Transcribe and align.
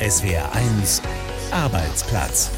SWR1 0.00 1.02
Arbeitsplatz. 1.50 2.52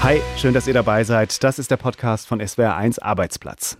Hi, 0.00 0.20
schön, 0.36 0.52
dass 0.52 0.66
ihr 0.66 0.74
dabei 0.74 1.04
seid. 1.04 1.44
Das 1.44 1.60
ist 1.60 1.70
der 1.70 1.76
Podcast 1.76 2.26
von 2.26 2.42
SWR1 2.42 3.00
Arbeitsplatz. 3.00 3.78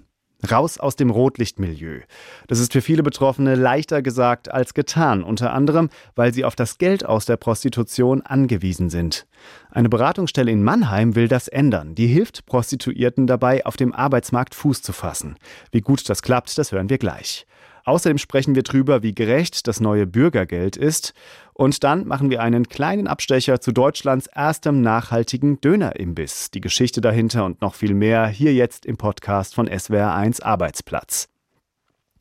Raus 0.48 0.78
aus 0.78 0.94
dem 0.94 1.10
Rotlichtmilieu. 1.10 2.02
Das 2.46 2.60
ist 2.60 2.72
für 2.72 2.82
viele 2.82 3.02
Betroffene 3.02 3.56
leichter 3.56 4.00
gesagt 4.00 4.48
als 4.48 4.74
getan, 4.74 5.24
unter 5.24 5.52
anderem, 5.52 5.90
weil 6.14 6.32
sie 6.32 6.44
auf 6.44 6.54
das 6.54 6.78
Geld 6.78 7.04
aus 7.04 7.24
der 7.26 7.36
Prostitution 7.36 8.22
angewiesen 8.22 8.90
sind. 8.90 9.26
Eine 9.68 9.88
Beratungsstelle 9.88 10.52
in 10.52 10.62
Mannheim 10.62 11.16
will 11.16 11.26
das 11.26 11.48
ändern. 11.48 11.96
Die 11.96 12.06
hilft 12.06 12.46
Prostituierten 12.46 13.26
dabei, 13.26 13.66
auf 13.66 13.76
dem 13.76 13.92
Arbeitsmarkt 13.92 14.54
Fuß 14.54 14.82
zu 14.82 14.92
fassen. 14.92 15.34
Wie 15.72 15.80
gut 15.80 16.08
das 16.08 16.22
klappt, 16.22 16.58
das 16.58 16.70
hören 16.70 16.90
wir 16.90 16.98
gleich. 16.98 17.44
Außerdem 17.88 18.18
sprechen 18.18 18.54
wir 18.54 18.62
darüber, 18.62 19.02
wie 19.02 19.14
gerecht 19.14 19.66
das 19.66 19.80
neue 19.80 20.06
Bürgergeld 20.06 20.76
ist. 20.76 21.14
Und 21.60 21.82
dann 21.82 22.06
machen 22.06 22.30
wir 22.30 22.40
einen 22.40 22.68
kleinen 22.68 23.08
Abstecher 23.08 23.60
zu 23.60 23.72
Deutschlands 23.72 24.28
erstem 24.28 24.80
nachhaltigen 24.80 25.60
Dönerimbiss. 25.60 26.52
Die 26.52 26.60
Geschichte 26.60 27.00
dahinter 27.00 27.44
und 27.44 27.60
noch 27.62 27.74
viel 27.74 27.94
mehr 27.94 28.28
hier 28.28 28.54
jetzt 28.54 28.86
im 28.86 28.96
Podcast 28.96 29.56
von 29.56 29.68
SWR1 29.68 30.40
Arbeitsplatz. 30.40 31.28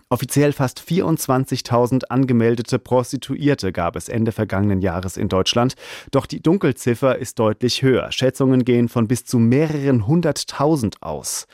Offiziell 0.10 0.54
fast 0.54 0.80
24.000 0.80 2.06
angemeldete 2.06 2.80
Prostituierte 2.80 3.74
gab 3.74 3.98
es 3.98 4.08
Ende 4.08 4.32
vergangenen 4.32 4.80
Jahres 4.80 5.18
in 5.18 5.28
Deutschland. 5.28 5.76
Doch 6.12 6.26
die 6.26 6.42
Dunkelziffer 6.42 7.18
ist 7.18 7.40
deutlich 7.40 7.82
höher. 7.82 8.10
Schätzungen 8.14 8.64
gehen 8.64 8.88
von 8.88 9.10
bis 9.10 9.26
zu 9.26 9.38
mehreren 9.38 10.08
hunderttausend 10.08 11.04
aus. 11.04 11.46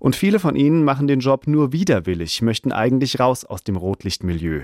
Und 0.00 0.16
viele 0.16 0.40
von 0.40 0.56
ihnen 0.56 0.82
machen 0.82 1.06
den 1.06 1.20
Job 1.20 1.46
nur 1.46 1.70
widerwillig, 1.70 2.42
möchten 2.42 2.72
eigentlich 2.72 3.20
raus 3.20 3.44
aus 3.44 3.62
dem 3.62 3.76
Rotlichtmilieu. 3.76 4.62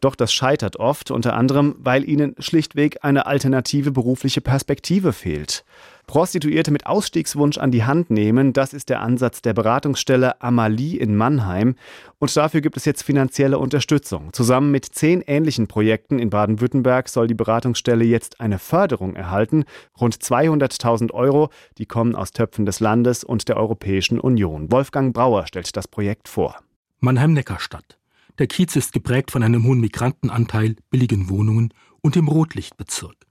Doch 0.00 0.16
das 0.16 0.32
scheitert 0.32 0.76
oft, 0.76 1.12
unter 1.12 1.36
anderem, 1.36 1.76
weil 1.78 2.08
ihnen 2.08 2.34
schlichtweg 2.40 2.98
eine 3.02 3.26
alternative 3.26 3.92
berufliche 3.92 4.40
Perspektive 4.40 5.12
fehlt. 5.12 5.64
Prostituierte 6.10 6.72
mit 6.72 6.86
Ausstiegswunsch 6.86 7.56
an 7.58 7.70
die 7.70 7.84
Hand 7.84 8.10
nehmen, 8.10 8.52
das 8.52 8.72
ist 8.72 8.88
der 8.88 9.00
Ansatz 9.00 9.42
der 9.42 9.54
Beratungsstelle 9.54 10.42
Amalie 10.42 10.98
in 10.98 11.14
Mannheim. 11.14 11.76
Und 12.18 12.36
dafür 12.36 12.62
gibt 12.62 12.76
es 12.76 12.84
jetzt 12.84 13.04
finanzielle 13.04 13.60
Unterstützung. 13.60 14.32
Zusammen 14.32 14.72
mit 14.72 14.86
zehn 14.86 15.20
ähnlichen 15.20 15.68
Projekten 15.68 16.18
in 16.18 16.28
Baden-Württemberg 16.28 17.08
soll 17.08 17.28
die 17.28 17.34
Beratungsstelle 17.34 18.02
jetzt 18.02 18.40
eine 18.40 18.58
Förderung 18.58 19.14
erhalten. 19.14 19.62
Rund 20.00 20.16
200.000 20.16 21.12
Euro, 21.12 21.50
die 21.78 21.86
kommen 21.86 22.16
aus 22.16 22.32
Töpfen 22.32 22.66
des 22.66 22.80
Landes 22.80 23.22
und 23.22 23.48
der 23.48 23.56
Europäischen 23.56 24.18
Union. 24.18 24.72
Wolfgang 24.72 25.14
Brauer 25.14 25.46
stellt 25.46 25.76
das 25.76 25.86
Projekt 25.86 26.26
vor. 26.26 26.56
Mannheim-Neckarstadt. 26.98 27.98
Der 28.40 28.48
Kiez 28.48 28.74
ist 28.74 28.92
geprägt 28.92 29.30
von 29.30 29.44
einem 29.44 29.62
hohen 29.62 29.78
Migrantenanteil, 29.78 30.74
billigen 30.90 31.30
Wohnungen 31.30 31.72
und 32.00 32.16
dem 32.16 32.26
Rotlichtbezirk. 32.26 33.29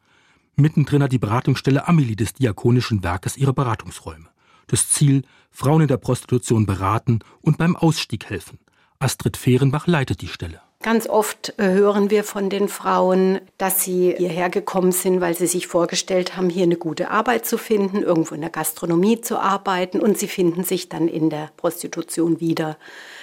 Mittendrin 0.60 1.04
hat 1.04 1.12
die 1.12 1.20
Beratungsstelle 1.20 1.88
Amelie 1.88 2.16
des 2.16 2.34
Diakonischen 2.34 3.04
Werkes 3.04 3.38
ihre 3.38 3.54
Beratungsräume. 3.54 4.28
Das 4.68 4.90
Ziel, 4.90 5.24
Frauen 5.52 5.82
in 5.82 5.88
der 5.88 5.98
Prostitution 5.98 6.66
beraten 6.66 7.20
und 7.42 7.58
beim 7.58 7.76
Ausstieg 7.76 8.30
helfen. 8.30 8.60
Astrid 9.00 9.38
Fehrenbach 9.38 9.88
leitet 9.88 10.22
die 10.22 10.28
Stelle. 10.28 10.62
Ganz 10.82 11.08
oft 11.08 11.60
äh, 11.60 11.72
hören 11.72 12.10
wir 12.10 12.24
von 12.24 12.50
den 12.50 12.70
Frauen, 12.70 13.42
dass 13.58 13.84
sie 13.84 14.16
hierher 14.18 14.50
gekommen 14.50 14.94
sind, 14.94 15.20
weil 15.20 15.36
sie 15.36 15.48
sich 15.48 15.68
vorgestellt 15.68 16.38
haben, 16.38 16.50
hier 16.50 16.64
eine 16.64 16.78
gute 16.78 17.12
Arbeit 17.12 17.46
zu 17.46 17.58
finden, 17.58 18.02
irgendwo 18.02 18.36
in 18.36 18.42
der 18.42 18.50
Gastronomie 18.50 19.20
zu 19.20 19.40
arbeiten 19.40 20.00
und 20.00 20.18
sie 20.18 20.30
finden 20.30 20.64
sich 20.64 20.88
dann 20.88 21.10
in 21.10 21.30
der 21.30 21.52
Prostitution 21.58 22.40
wieder. 22.40 22.78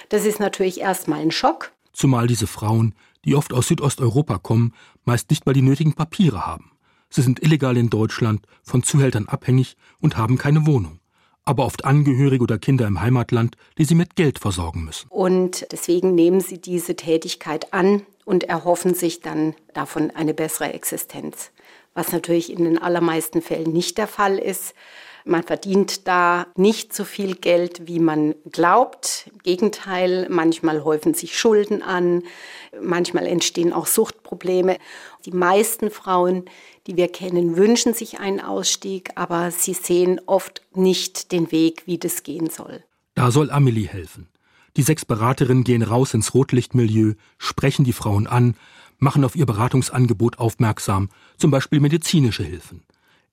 Das 0.09 0.25
ist 0.25 0.39
natürlich 0.39 0.81
erstmal 0.81 1.19
ein 1.19 1.31
Schock. 1.31 1.71
Zumal 1.93 2.27
diese 2.27 2.45
Frauen, 2.45 2.93
die 3.25 3.33
oft 3.33 3.51
aus 3.53 3.67
Südosteuropa 3.67 4.37
kommen, 4.37 4.73
meist 5.03 5.31
nicht 5.31 5.47
mal 5.47 5.53
die 5.53 5.63
nötigen 5.63 5.93
Papiere 5.93 6.45
haben. 6.45 6.71
Sie 7.09 7.21
sind 7.21 7.41
illegal 7.41 7.77
in 7.77 7.89
Deutschland, 7.89 8.45
von 8.63 8.83
Zuhältern 8.83 9.27
abhängig 9.27 9.77
und 10.01 10.17
haben 10.17 10.37
keine 10.37 10.65
Wohnung. 10.65 10.99
Aber 11.45 11.65
oft 11.65 11.85
Angehörige 11.85 12.43
oder 12.43 12.57
Kinder 12.57 12.85
im 12.87 13.01
Heimatland, 13.01 13.55
die 13.77 13.85
sie 13.85 13.95
mit 13.95 14.15
Geld 14.15 14.39
versorgen 14.39 14.83
müssen. 14.83 15.07
Und 15.09 15.65
deswegen 15.71 16.13
nehmen 16.13 16.41
sie 16.41 16.59
diese 16.59 16.95
Tätigkeit 16.95 17.73
an 17.73 18.01
und 18.25 18.43
erhoffen 18.43 18.93
sich 18.93 19.21
dann 19.21 19.55
davon 19.73 20.11
eine 20.11 20.33
bessere 20.33 20.73
Existenz. 20.73 21.51
Was 21.93 22.11
natürlich 22.11 22.51
in 22.51 22.65
den 22.65 22.77
allermeisten 22.77 23.41
Fällen 23.41 23.71
nicht 23.71 23.97
der 23.97 24.07
Fall 24.07 24.37
ist. 24.37 24.75
Man 25.27 25.43
verdient 25.43 26.07
da 26.07 26.47
nicht 26.55 26.93
so 26.93 27.03
viel 27.03 27.35
Geld, 27.35 27.85
wie 27.85 27.99
man 27.99 28.33
glaubt. 28.49 29.29
Im 29.33 29.39
Gegenteil, 29.39 30.27
manchmal 30.29 30.85
häufen 30.85 31.13
sich 31.13 31.37
Schulden 31.37 31.81
an, 31.81 32.23
manchmal 32.81 33.27
entstehen 33.27 33.73
auch 33.73 33.87
Suchtprobleme. 33.87 34.77
Die 35.25 35.31
meisten 35.31 35.91
Frauen, 35.91 36.45
die 36.87 36.95
wir 36.95 37.09
kennen, 37.09 37.57
wünschen 37.57 37.93
sich 37.93 38.19
einen 38.19 38.39
Ausstieg, 38.39 39.09
aber 39.15 39.51
sie 39.51 39.73
sehen 39.73 40.21
oft 40.27 40.61
nicht 40.73 41.33
den 41.33 41.51
Weg, 41.51 41.83
wie 41.85 41.97
das 41.97 42.23
gehen 42.23 42.49
soll. 42.49 42.83
Da 43.13 43.29
soll 43.29 43.51
Amelie 43.51 43.87
helfen. 43.87 44.29
Die 44.77 44.83
sechs 44.83 45.03
Beraterinnen 45.03 45.65
gehen 45.65 45.81
raus 45.81 46.13
ins 46.13 46.33
Rotlichtmilieu, 46.33 47.15
sprechen 47.37 47.83
die 47.83 47.93
Frauen 47.93 48.27
an, 48.27 48.55
machen 48.97 49.25
auf 49.25 49.35
ihr 49.35 49.45
Beratungsangebot 49.45 50.39
aufmerksam, 50.39 51.09
zum 51.35 51.51
Beispiel 51.51 51.81
medizinische 51.81 52.43
Hilfen. 52.43 52.83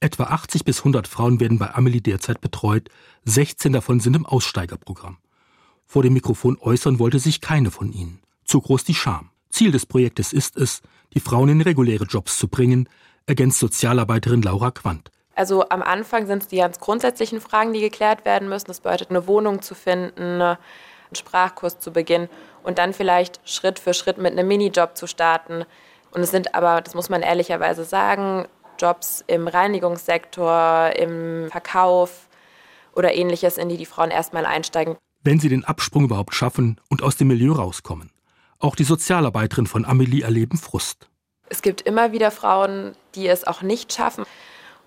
Etwa 0.04 0.24
80 0.24 0.66
bis 0.66 0.80
100 0.80 1.08
Frauen 1.08 1.40
werden 1.40 1.58
bei 1.58 1.74
Amelie 1.74 2.02
derzeit 2.02 2.42
betreut, 2.42 2.90
16 3.24 3.72
davon 3.72 4.00
sind 4.00 4.14
im 4.14 4.26
Aussteigerprogramm. 4.26 5.16
Vor 5.86 6.02
dem 6.02 6.12
Mikrofon 6.12 6.58
äußern 6.60 6.98
wollte 6.98 7.18
sich 7.18 7.40
keine 7.40 7.70
von 7.70 7.90
ihnen. 7.90 8.20
Zu 8.44 8.60
groß 8.60 8.84
die 8.84 8.92
Scham. 8.92 9.30
Ziel 9.48 9.72
des 9.72 9.86
Projektes 9.86 10.34
ist 10.34 10.58
es, 10.58 10.82
die 11.14 11.20
Frauen 11.20 11.48
in 11.48 11.62
reguläre 11.62 12.04
Jobs 12.04 12.36
zu 12.36 12.48
bringen, 12.48 12.86
ergänzt 13.24 13.58
Sozialarbeiterin 13.60 14.42
Laura 14.42 14.72
Quandt. 14.72 15.10
Also 15.36 15.70
am 15.70 15.80
Anfang 15.80 16.26
sind 16.26 16.42
es 16.42 16.48
die 16.48 16.58
ganz 16.58 16.80
grundsätzlichen 16.80 17.40
Fragen, 17.40 17.72
die 17.72 17.80
geklärt 17.80 18.26
werden 18.26 18.50
müssen. 18.50 18.66
Das 18.66 18.80
bedeutet, 18.80 19.08
eine 19.08 19.26
Wohnung 19.26 19.62
zu 19.62 19.74
finden, 19.74 20.42
einen 20.42 20.58
Sprachkurs 21.14 21.80
zu 21.80 21.94
beginnen 21.94 22.28
und 22.62 22.76
dann 22.76 22.92
vielleicht 22.92 23.40
Schritt 23.48 23.78
für 23.78 23.94
Schritt 23.94 24.18
mit 24.18 24.32
einem 24.32 24.48
Minijob 24.48 24.98
zu 24.98 25.06
starten. 25.06 25.64
Und 26.10 26.20
es 26.20 26.30
sind 26.30 26.54
aber, 26.54 26.82
das 26.82 26.94
muss 26.94 27.08
man 27.08 27.22
ehrlicherweise 27.22 27.84
sagen, 27.84 28.46
Jobs 28.84 29.24
im 29.26 29.48
Reinigungssektor, 29.48 30.90
im 30.94 31.48
Verkauf 31.50 32.28
oder 32.94 33.14
ähnliches, 33.14 33.56
in 33.56 33.70
die 33.70 33.78
die 33.78 33.86
Frauen 33.86 34.10
erstmal 34.10 34.44
einsteigen. 34.44 34.96
Wenn 35.22 35.40
sie 35.40 35.48
den 35.48 35.64
Absprung 35.64 36.04
überhaupt 36.04 36.34
schaffen 36.34 36.78
und 36.90 37.02
aus 37.02 37.16
dem 37.16 37.28
Milieu 37.28 37.52
rauskommen. 37.52 38.10
Auch 38.58 38.76
die 38.76 38.84
Sozialarbeiterin 38.84 39.66
von 39.66 39.86
Amelie 39.86 40.22
erleben 40.22 40.58
Frust. 40.58 41.08
Es 41.48 41.62
gibt 41.62 41.80
immer 41.80 42.12
wieder 42.12 42.30
Frauen, 42.30 42.94
die 43.14 43.26
es 43.26 43.44
auch 43.44 43.62
nicht 43.62 43.94
schaffen. 43.94 44.24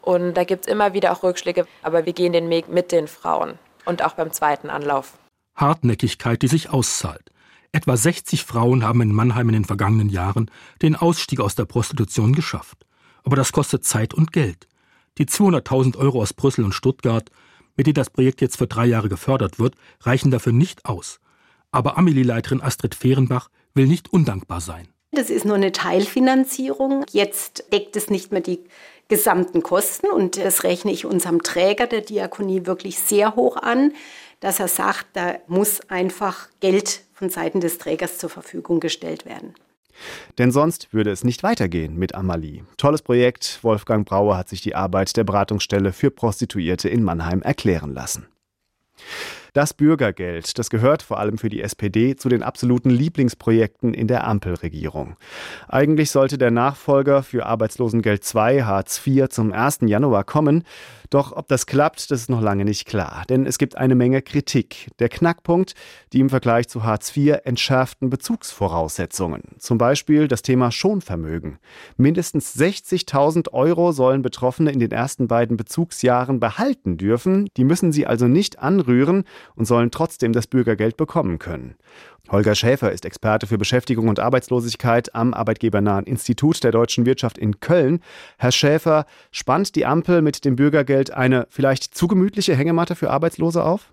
Und 0.01 0.35
da 0.35 0.43
gibt 0.43 0.67
es 0.67 0.71
immer 0.71 0.93
wieder 0.93 1.11
auch 1.11 1.23
Rückschläge. 1.23 1.65
Aber 1.81 2.05
wir 2.05 2.13
gehen 2.13 2.33
den 2.33 2.51
Weg 2.51 2.69
mit 2.69 2.91
den 2.91 3.07
Frauen 3.07 3.57
und 3.85 4.05
auch 4.05 4.13
beim 4.13 4.31
zweiten 4.31 4.69
Anlauf. 4.69 5.17
Hartnäckigkeit, 5.55 6.43
die 6.43 6.47
sich 6.47 6.69
auszahlt. 6.69 7.31
Etwa 7.71 7.97
60 7.97 8.43
Frauen 8.43 8.83
haben 8.83 9.01
in 9.01 9.11
Mannheim 9.11 9.49
in 9.49 9.53
den 9.53 9.65
vergangenen 9.65 10.09
Jahren 10.09 10.51
den 10.83 10.95
Ausstieg 10.95 11.39
aus 11.39 11.55
der 11.55 11.65
Prostitution 11.65 12.33
geschafft. 12.33 12.86
Aber 13.27 13.35
das 13.35 13.51
kostet 13.51 13.83
Zeit 13.83 14.13
und 14.13 14.31
Geld. 14.31 14.69
Die 15.17 15.25
200.000 15.25 15.97
Euro 15.97 16.21
aus 16.21 16.31
Brüssel 16.33 16.63
und 16.63 16.71
Stuttgart, 16.71 17.29
mit 17.75 17.85
denen 17.85 17.95
das 17.95 18.09
Projekt 18.09 18.39
jetzt 18.39 18.55
für 18.55 18.67
drei 18.67 18.85
Jahre 18.85 19.09
gefördert 19.09 19.59
wird, 19.59 19.75
reichen 19.99 20.31
dafür 20.31 20.53
nicht 20.53 20.85
aus. 20.85 21.19
Aber 21.69 21.97
Amelie-Leiterin 21.97 22.61
Astrid 22.61 22.95
Fehrenbach 22.95 23.49
will 23.73 23.85
nicht 23.85 24.13
undankbar 24.13 24.61
sein. 24.61 24.87
Das 25.11 25.29
ist 25.29 25.43
nur 25.43 25.57
eine 25.57 25.73
Teilfinanzierung. 25.73 27.03
Jetzt 27.11 27.65
deckt 27.73 27.97
es 27.97 28.09
nicht 28.09 28.31
mehr 28.31 28.39
die 28.39 28.63
gesamten 29.09 29.61
Kosten 29.61 30.07
und 30.07 30.37
das 30.37 30.63
rechne 30.63 30.93
ich 30.93 31.05
unserem 31.05 31.43
Träger 31.43 31.85
der 31.85 31.99
Diakonie 31.99 32.65
wirklich 32.65 32.97
sehr 32.97 33.35
hoch 33.35 33.57
an, 33.57 33.91
dass 34.39 34.61
er 34.61 34.69
sagt, 34.69 35.07
da 35.17 35.35
muss 35.47 35.81
einfach 35.89 36.47
Geld 36.61 37.01
von 37.11 37.29
Seiten 37.29 37.59
des 37.59 37.77
Trägers 37.77 38.19
zur 38.19 38.29
Verfügung 38.29 38.79
gestellt 38.79 39.25
werden. 39.25 39.53
Denn 40.37 40.51
sonst 40.51 40.93
würde 40.93 41.11
es 41.11 41.23
nicht 41.23 41.43
weitergehen 41.43 41.97
mit 41.97 42.15
Amalie. 42.15 42.63
Tolles 42.77 43.01
Projekt. 43.01 43.59
Wolfgang 43.61 44.07
Brauer 44.07 44.37
hat 44.37 44.49
sich 44.49 44.61
die 44.61 44.75
Arbeit 44.75 45.15
der 45.17 45.23
Beratungsstelle 45.23 45.93
für 45.93 46.11
Prostituierte 46.11 46.89
in 46.89 47.03
Mannheim 47.03 47.41
erklären 47.41 47.93
lassen. 47.93 48.27
Das 49.53 49.73
Bürgergeld, 49.73 50.59
das 50.59 50.69
gehört 50.69 51.01
vor 51.01 51.19
allem 51.19 51.39
für 51.39 51.49
die 51.49 51.63
SPD 51.63 52.15
zu 52.15 52.29
den 52.29 52.43
absoluten 52.43 52.91
Lieblingsprojekten 52.91 53.95
in 53.95 54.07
der 54.07 54.27
Ampelregierung. 54.27 55.17
Eigentlich 55.67 56.11
sollte 56.11 56.37
der 56.37 56.51
Nachfolger 56.51 57.23
für 57.23 57.47
Arbeitslosengeld 57.47 58.23
2 58.23 58.63
Hartz 58.63 59.01
IV 59.03 59.29
zum 59.29 59.53
1. 59.53 59.79
Januar 59.87 60.25
kommen. 60.25 60.63
Doch 61.09 61.31
ob 61.31 61.47
das 61.47 61.65
klappt, 61.65 62.11
das 62.11 62.21
ist 62.21 62.29
noch 62.29 62.41
lange 62.41 62.65
nicht 62.65 62.85
klar. 62.85 63.23
Denn 63.29 63.45
es 63.45 63.57
gibt 63.57 63.77
eine 63.77 63.95
Menge 63.95 64.21
Kritik. 64.21 64.89
Der 64.99 65.09
Knackpunkt, 65.09 65.73
die 66.13 66.19
im 66.19 66.29
Vergleich 66.29 66.67
zu 66.67 66.83
Hartz 66.83 67.15
IV 67.15 67.37
entschärften 67.43 68.09
Bezugsvoraussetzungen. 68.09 69.43
Zum 69.57 69.77
Beispiel 69.77 70.27
das 70.27 70.41
Thema 70.41 70.71
Schonvermögen. 70.71 71.59
Mindestens 71.97 72.55
60.000 72.55 73.53
Euro 73.53 73.91
sollen 73.91 74.21
Betroffene 74.21 74.71
in 74.71 74.79
den 74.79 74.91
ersten 74.91 75.27
beiden 75.27 75.57
Bezugsjahren 75.57 76.39
behalten 76.39 76.97
dürfen. 76.97 77.47
Die 77.57 77.63
müssen 77.63 77.91
sie 77.91 78.07
also 78.07 78.27
nicht 78.27 78.59
anrühren 78.59 79.23
und 79.55 79.65
sollen 79.65 79.91
trotzdem 79.91 80.33
das 80.33 80.47
Bürgergeld 80.47 80.97
bekommen 80.97 81.39
können. 81.39 81.75
Holger 82.29 82.55
Schäfer 82.55 82.91
ist 82.91 83.05
Experte 83.05 83.47
für 83.47 83.57
Beschäftigung 83.57 84.09
und 84.09 84.19
Arbeitslosigkeit 84.19 85.15
am 85.15 85.33
Arbeitgebernahen 85.33 86.05
Institut 86.05 86.61
der 86.61 86.71
deutschen 86.71 87.05
Wirtschaft 87.05 87.37
in 87.37 87.61
Köln. 87.61 88.01
Herr 88.37 88.51
Schäfer, 88.51 89.05
spannt 89.31 89.75
die 89.75 89.85
Ampel 89.85 90.21
mit 90.21 90.43
dem 90.43 90.57
Bürgergeld 90.57 90.96
eine 91.11 91.47
vielleicht 91.49 91.95
zu 91.95 92.07
gemütliche 92.07 92.55
Hängematte 92.55 92.95
für 92.95 93.09
Arbeitslose 93.09 93.63
auf? 93.63 93.91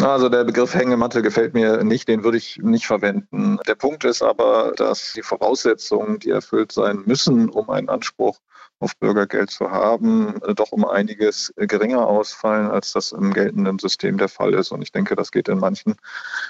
Also 0.00 0.28
der 0.28 0.44
Begriff 0.44 0.74
Hängematte 0.74 1.22
gefällt 1.22 1.54
mir 1.54 1.84
nicht, 1.84 2.08
den 2.08 2.24
würde 2.24 2.38
ich 2.38 2.58
nicht 2.58 2.86
verwenden. 2.86 3.58
Der 3.68 3.76
Punkt 3.76 4.04
ist 4.04 4.22
aber, 4.22 4.72
dass 4.76 5.12
die 5.12 5.22
Voraussetzungen, 5.22 6.18
die 6.18 6.30
erfüllt 6.30 6.72
sein 6.72 7.02
müssen, 7.06 7.48
um 7.50 7.70
einen 7.70 7.88
Anspruch 7.88 8.38
auf 8.80 8.96
Bürgergeld 8.96 9.50
zu 9.50 9.70
haben, 9.70 10.40
doch 10.56 10.72
um 10.72 10.84
einiges 10.84 11.52
geringer 11.56 12.06
ausfallen, 12.06 12.70
als 12.70 12.92
das 12.92 13.12
im 13.12 13.32
geltenden 13.32 13.78
System 13.78 14.18
der 14.18 14.28
Fall 14.28 14.54
ist. 14.54 14.72
Und 14.72 14.82
ich 14.82 14.92
denke, 14.92 15.14
das 15.14 15.30
geht 15.30 15.48
in 15.48 15.58
manchen 15.58 15.94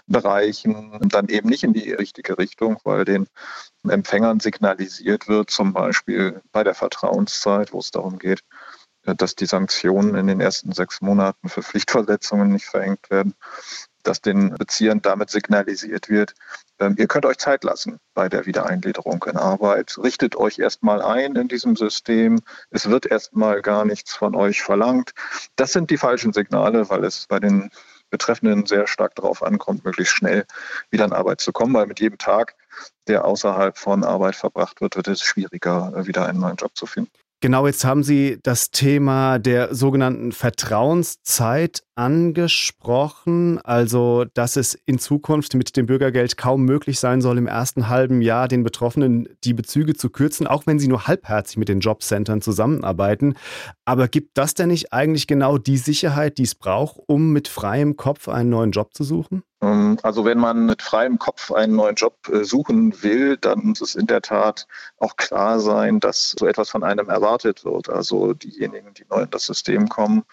Bereichen 0.06 0.98
dann 1.02 1.28
eben 1.28 1.48
nicht 1.48 1.64
in 1.64 1.74
die 1.74 1.92
richtige 1.92 2.38
Richtung, 2.38 2.78
weil 2.84 3.04
den 3.04 3.26
Empfängern 3.86 4.40
signalisiert 4.40 5.28
wird, 5.28 5.50
zum 5.50 5.72
Beispiel 5.72 6.40
bei 6.50 6.64
der 6.64 6.74
Vertrauenszeit, 6.74 7.72
wo 7.72 7.78
es 7.78 7.90
darum 7.90 8.18
geht, 8.18 8.40
dass 9.04 9.34
die 9.34 9.46
Sanktionen 9.46 10.14
in 10.14 10.26
den 10.26 10.40
ersten 10.40 10.72
sechs 10.72 11.00
Monaten 11.00 11.48
für 11.48 11.62
Pflichtverletzungen 11.62 12.50
nicht 12.52 12.66
verhängt 12.66 13.10
werden, 13.10 13.34
dass 14.02 14.20
den 14.20 14.50
Beziehern 14.54 15.02
damit 15.02 15.30
signalisiert 15.30 16.08
wird, 16.08 16.34
ähm, 16.78 16.94
ihr 16.98 17.06
könnt 17.06 17.26
euch 17.26 17.38
Zeit 17.38 17.64
lassen 17.64 17.98
bei 18.14 18.28
der 18.28 18.46
Wiedereingliederung 18.46 19.24
in 19.24 19.36
Arbeit. 19.36 19.96
Richtet 19.98 20.36
euch 20.36 20.58
erstmal 20.58 21.02
ein 21.02 21.36
in 21.36 21.48
diesem 21.48 21.76
System. 21.76 22.40
Es 22.70 22.88
wird 22.88 23.06
erstmal 23.06 23.62
gar 23.62 23.84
nichts 23.84 24.14
von 24.14 24.34
euch 24.34 24.62
verlangt. 24.62 25.12
Das 25.56 25.72
sind 25.72 25.90
die 25.90 25.96
falschen 25.96 26.32
Signale, 26.32 26.88
weil 26.90 27.04
es 27.04 27.26
bei 27.26 27.40
den 27.40 27.70
Betreffenden 28.10 28.66
sehr 28.66 28.86
stark 28.86 29.14
darauf 29.16 29.42
ankommt, 29.42 29.84
möglichst 29.84 30.14
schnell 30.14 30.44
wieder 30.90 31.04
in 31.04 31.12
Arbeit 31.12 31.40
zu 31.40 31.52
kommen, 31.52 31.74
weil 31.74 31.86
mit 31.86 32.00
jedem 32.00 32.18
Tag, 32.18 32.54
der 33.08 33.24
außerhalb 33.24 33.76
von 33.76 34.04
Arbeit 34.04 34.36
verbracht 34.36 34.80
wird, 34.80 34.96
wird 34.96 35.08
es 35.08 35.22
schwieriger, 35.22 36.06
wieder 36.06 36.26
einen 36.26 36.40
neuen 36.40 36.56
Job 36.56 36.76
zu 36.76 36.86
finden. 36.86 37.10
Genau, 37.44 37.66
jetzt 37.66 37.84
haben 37.84 38.02
Sie 38.02 38.38
das 38.42 38.70
Thema 38.70 39.38
der 39.38 39.74
sogenannten 39.74 40.32
Vertrauenszeit 40.32 41.82
angesprochen, 41.94 43.58
also 43.58 44.24
dass 44.32 44.56
es 44.56 44.72
in 44.86 44.98
Zukunft 44.98 45.52
mit 45.54 45.76
dem 45.76 45.84
Bürgergeld 45.84 46.38
kaum 46.38 46.64
möglich 46.64 46.98
sein 46.98 47.20
soll, 47.20 47.36
im 47.36 47.46
ersten 47.46 47.90
halben 47.90 48.22
Jahr 48.22 48.48
den 48.48 48.64
Betroffenen 48.64 49.28
die 49.44 49.52
Bezüge 49.52 49.92
zu 49.92 50.08
kürzen, 50.08 50.46
auch 50.46 50.66
wenn 50.66 50.78
sie 50.78 50.88
nur 50.88 51.06
halbherzig 51.06 51.58
mit 51.58 51.68
den 51.68 51.80
Jobcentern 51.80 52.40
zusammenarbeiten. 52.40 53.34
Aber 53.84 54.08
gibt 54.08 54.38
das 54.38 54.54
denn 54.54 54.68
nicht 54.68 54.94
eigentlich 54.94 55.26
genau 55.26 55.58
die 55.58 55.76
Sicherheit, 55.76 56.38
die 56.38 56.44
es 56.44 56.54
braucht, 56.54 56.98
um 57.06 57.34
mit 57.34 57.48
freiem 57.48 57.98
Kopf 57.98 58.26
einen 58.26 58.48
neuen 58.48 58.70
Job 58.70 58.94
zu 58.94 59.04
suchen? 59.04 59.42
Ähm, 59.64 59.98
also 60.02 60.24
wenn 60.24 60.38
man 60.38 60.66
mit 60.66 60.82
freiem 60.82 61.18
Kopf 61.18 61.50
einen 61.52 61.76
neuen 61.76 61.94
Job 61.94 62.28
äh, 62.28 62.44
suchen 62.44 63.02
will, 63.02 63.36
dann 63.36 63.60
muss 63.64 63.80
es 63.80 63.94
in 63.94 64.06
der 64.06 64.22
Tat 64.22 64.66
auch 64.98 65.16
klar 65.16 65.60
sein, 65.60 66.00
dass 66.00 66.34
so 66.38 66.46
etwas 66.46 66.70
von 66.70 66.84
einem 66.84 67.08
erwartet 67.08 67.64
wird. 67.64 67.88
Also 67.88 68.34
diejenigen, 68.34 68.94
die 68.94 69.06
neu 69.08 69.22
in 69.22 69.30
das 69.30 69.46
System 69.46 69.88
kommen, 69.88 70.24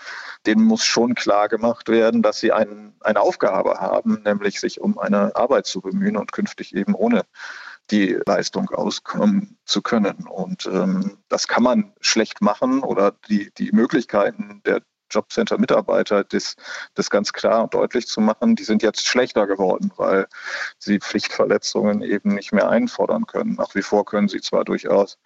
denen 0.45 0.63
muss 0.63 0.83
schon 0.83 1.15
klar 1.15 1.47
gemacht 1.47 1.89
werden, 1.89 2.21
dass 2.21 2.39
sie 2.39 2.51
ein, 2.51 2.93
eine 3.01 3.21
Aufgabe 3.21 3.79
haben, 3.79 4.21
nämlich 4.25 4.59
sich 4.59 4.81
um 4.81 4.97
eine 4.97 5.35
Arbeit 5.35 5.65
zu 5.65 5.81
bemühen 5.81 6.17
und 6.17 6.31
künftig 6.31 6.75
eben 6.75 6.93
ohne 6.93 7.23
die 7.89 8.17
Leistung 8.25 8.69
auskommen 8.69 9.57
zu 9.65 9.81
können. 9.81 10.27
Und 10.27 10.65
ähm, 10.71 11.17
das 11.29 11.47
kann 11.47 11.63
man 11.63 11.93
schlecht 11.99 12.41
machen 12.41 12.83
oder 12.83 13.13
die, 13.29 13.51
die 13.57 13.71
Möglichkeiten 13.71 14.61
der 14.65 14.81
Jobcenter-Mitarbeiter, 15.11 16.23
das, 16.23 16.55
das 16.95 17.09
ganz 17.09 17.33
klar 17.33 17.63
und 17.63 17.73
deutlich 17.73 18.07
zu 18.07 18.21
machen, 18.21 18.55
die 18.55 18.63
sind 18.63 18.83
jetzt 18.83 19.05
schlechter 19.05 19.47
geworden, 19.47 19.91
weil 19.97 20.27
sie 20.79 20.99
Pflichtverletzungen 20.99 22.01
eben 22.01 22.33
nicht 22.33 22.51
mehr 22.53 22.69
einfordern 22.69 23.25
können. 23.27 23.55
Nach 23.55 23.75
wie 23.75 23.81
vor 23.81 24.05
können 24.05 24.27
sie 24.27 24.41
zwar 24.41 24.63
durchaus 24.65 25.17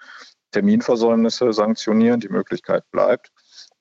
Terminversäumnisse 0.51 1.53
sanktionieren, 1.53 2.19
die 2.19 2.29
Möglichkeit 2.29 2.89
bleibt. 2.91 3.31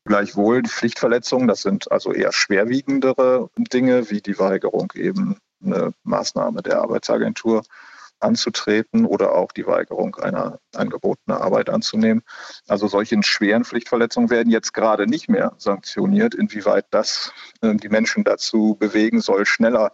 Gleichwohl 0.04 0.62
die 0.62 0.70
Pflichtverletzungen, 0.70 1.48
das 1.48 1.62
sind 1.62 1.90
also 1.90 2.12
eher 2.12 2.32
schwerwiegendere 2.32 3.48
Dinge, 3.56 4.10
wie 4.10 4.20
die 4.20 4.38
Weigerung 4.38 4.92
eben 4.94 5.38
eine 5.64 5.94
Maßnahme 6.02 6.62
der 6.62 6.80
Arbeitsagentur 6.80 7.62
anzutreten 8.24 9.06
oder 9.06 9.34
auch 9.34 9.52
die 9.52 9.66
Weigerung 9.66 10.16
einer 10.16 10.58
angebotenen 10.74 11.38
Arbeit 11.38 11.70
anzunehmen. 11.70 12.22
Also 12.66 12.88
solche 12.88 13.22
schweren 13.22 13.64
Pflichtverletzungen 13.64 14.30
werden 14.30 14.50
jetzt 14.50 14.74
gerade 14.74 15.06
nicht 15.06 15.28
mehr 15.28 15.52
sanktioniert. 15.58 16.34
Inwieweit 16.34 16.86
das 16.90 17.32
äh, 17.60 17.74
die 17.74 17.88
Menschen 17.88 18.24
dazu 18.24 18.76
bewegen 18.78 19.20
soll, 19.20 19.46
schneller 19.46 19.92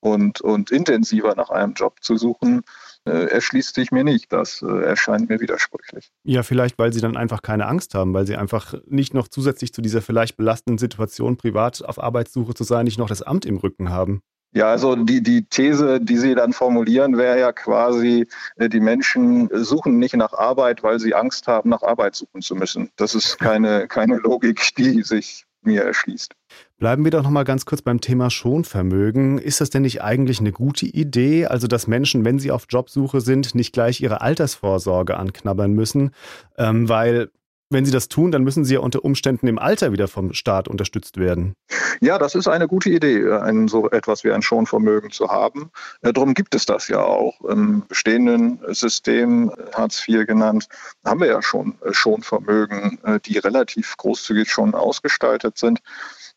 und, 0.00 0.40
und 0.40 0.70
intensiver 0.70 1.34
nach 1.34 1.50
einem 1.50 1.74
Job 1.74 1.98
zu 2.00 2.16
suchen, 2.16 2.62
äh, 3.04 3.26
erschließt 3.26 3.74
sich 3.74 3.90
mir 3.92 4.04
nicht. 4.04 4.32
Das 4.32 4.62
äh, 4.62 4.82
erscheint 4.82 5.28
mir 5.28 5.40
widersprüchlich. 5.40 6.10
Ja, 6.24 6.42
vielleicht, 6.42 6.78
weil 6.78 6.92
sie 6.92 7.00
dann 7.00 7.16
einfach 7.16 7.42
keine 7.42 7.66
Angst 7.66 7.94
haben, 7.94 8.12
weil 8.14 8.26
sie 8.26 8.36
einfach 8.36 8.74
nicht 8.86 9.14
noch 9.14 9.28
zusätzlich 9.28 9.72
zu 9.72 9.82
dieser 9.82 10.02
vielleicht 10.02 10.36
belastenden 10.36 10.78
Situation, 10.78 11.36
privat 11.36 11.84
auf 11.84 12.02
Arbeitssuche 12.02 12.54
zu 12.54 12.64
sein, 12.64 12.84
nicht 12.84 12.98
noch 12.98 13.08
das 13.08 13.22
Amt 13.22 13.44
im 13.44 13.56
Rücken 13.56 13.90
haben. 13.90 14.22
Ja, 14.52 14.66
also 14.66 14.96
die, 14.96 15.22
die 15.22 15.44
These, 15.44 16.00
die 16.00 16.16
Sie 16.16 16.34
dann 16.34 16.52
formulieren, 16.52 17.16
wäre 17.16 17.38
ja 17.38 17.52
quasi, 17.52 18.26
äh, 18.56 18.68
die 18.68 18.80
Menschen 18.80 19.48
suchen 19.52 19.98
nicht 19.98 20.16
nach 20.16 20.32
Arbeit, 20.32 20.82
weil 20.82 20.98
sie 20.98 21.14
Angst 21.14 21.46
haben, 21.46 21.70
nach 21.70 21.82
Arbeit 21.82 22.16
suchen 22.16 22.42
zu 22.42 22.56
müssen. 22.56 22.90
Das 22.96 23.14
ist 23.14 23.38
keine, 23.38 23.86
keine 23.86 24.16
Logik, 24.16 24.60
die 24.76 25.02
sich 25.02 25.46
mir 25.62 25.82
erschließt. 25.82 26.34
Bleiben 26.78 27.04
wir 27.04 27.10
doch 27.10 27.22
noch 27.22 27.30
mal 27.30 27.44
ganz 27.44 27.66
kurz 27.66 27.82
beim 27.82 28.00
Thema 28.00 28.30
Schonvermögen. 28.30 29.38
Ist 29.38 29.60
das 29.60 29.70
denn 29.70 29.82
nicht 29.82 30.02
eigentlich 30.02 30.40
eine 30.40 30.52
gute 30.52 30.86
Idee, 30.86 31.46
also 31.46 31.66
dass 31.66 31.86
Menschen, 31.86 32.24
wenn 32.24 32.38
sie 32.38 32.50
auf 32.50 32.66
Jobsuche 32.68 33.20
sind, 33.20 33.54
nicht 33.54 33.72
gleich 33.72 34.00
ihre 34.00 34.20
Altersvorsorge 34.22 35.16
anknabbern 35.16 35.72
müssen? 35.72 36.12
Ähm, 36.56 36.88
weil 36.88 37.30
wenn 37.70 37.84
sie 37.84 37.92
das 37.92 38.08
tun, 38.08 38.32
dann 38.32 38.42
müssen 38.42 38.64
sie 38.64 38.74
ja 38.74 38.80
unter 38.80 39.04
Umständen 39.04 39.46
im 39.46 39.58
Alter 39.58 39.92
wieder 39.92 40.08
vom 40.08 40.32
Staat 40.32 40.68
unterstützt 40.68 41.16
werden. 41.16 41.54
Ja, 42.00 42.18
das 42.18 42.34
ist 42.34 42.48
eine 42.48 42.66
gute 42.66 42.90
Idee, 42.90 43.30
ein, 43.30 43.68
so 43.68 43.88
etwas 43.90 44.24
wie 44.24 44.32
ein 44.32 44.42
Schonvermögen 44.42 45.10
zu 45.10 45.28
haben. 45.28 45.70
Äh, 46.02 46.12
darum 46.12 46.34
gibt 46.34 46.54
es 46.54 46.66
das 46.66 46.88
ja 46.88 47.00
auch. 47.00 47.40
Im 47.48 47.86
bestehenden 47.86 48.60
System, 48.68 49.52
Hartz 49.72 50.06
IV 50.08 50.26
genannt, 50.26 50.66
haben 51.04 51.20
wir 51.20 51.28
ja 51.28 51.42
schon 51.42 51.76
äh, 51.84 51.92
Schonvermögen, 51.92 52.98
äh, 53.04 53.20
die 53.20 53.38
relativ 53.38 53.96
großzügig 53.96 54.50
schon 54.50 54.74
ausgestaltet 54.74 55.56
sind 55.56 55.80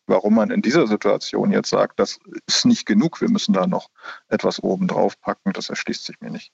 warum 0.08 0.36
man 0.36 0.52
in 0.52 0.62
dieser 0.62 0.88
Situation 0.88 1.52
jetzt 1.52 1.70
sagt, 1.70 2.00
das 2.00 2.20
ist 2.48 2.66
nicht 2.66 2.86
genug, 2.86 3.22
wir 3.22 3.30
müssen 3.30 3.54
da 3.54 3.68
noch 3.68 3.90
etwas 4.28 4.62
oben 4.62 4.88
drauf 4.88 5.20
packen, 5.22 5.54
das 5.54 5.70
erschließt 5.70 6.06
sich 6.06 6.20
mir 6.20 6.30
nicht. 6.30 6.52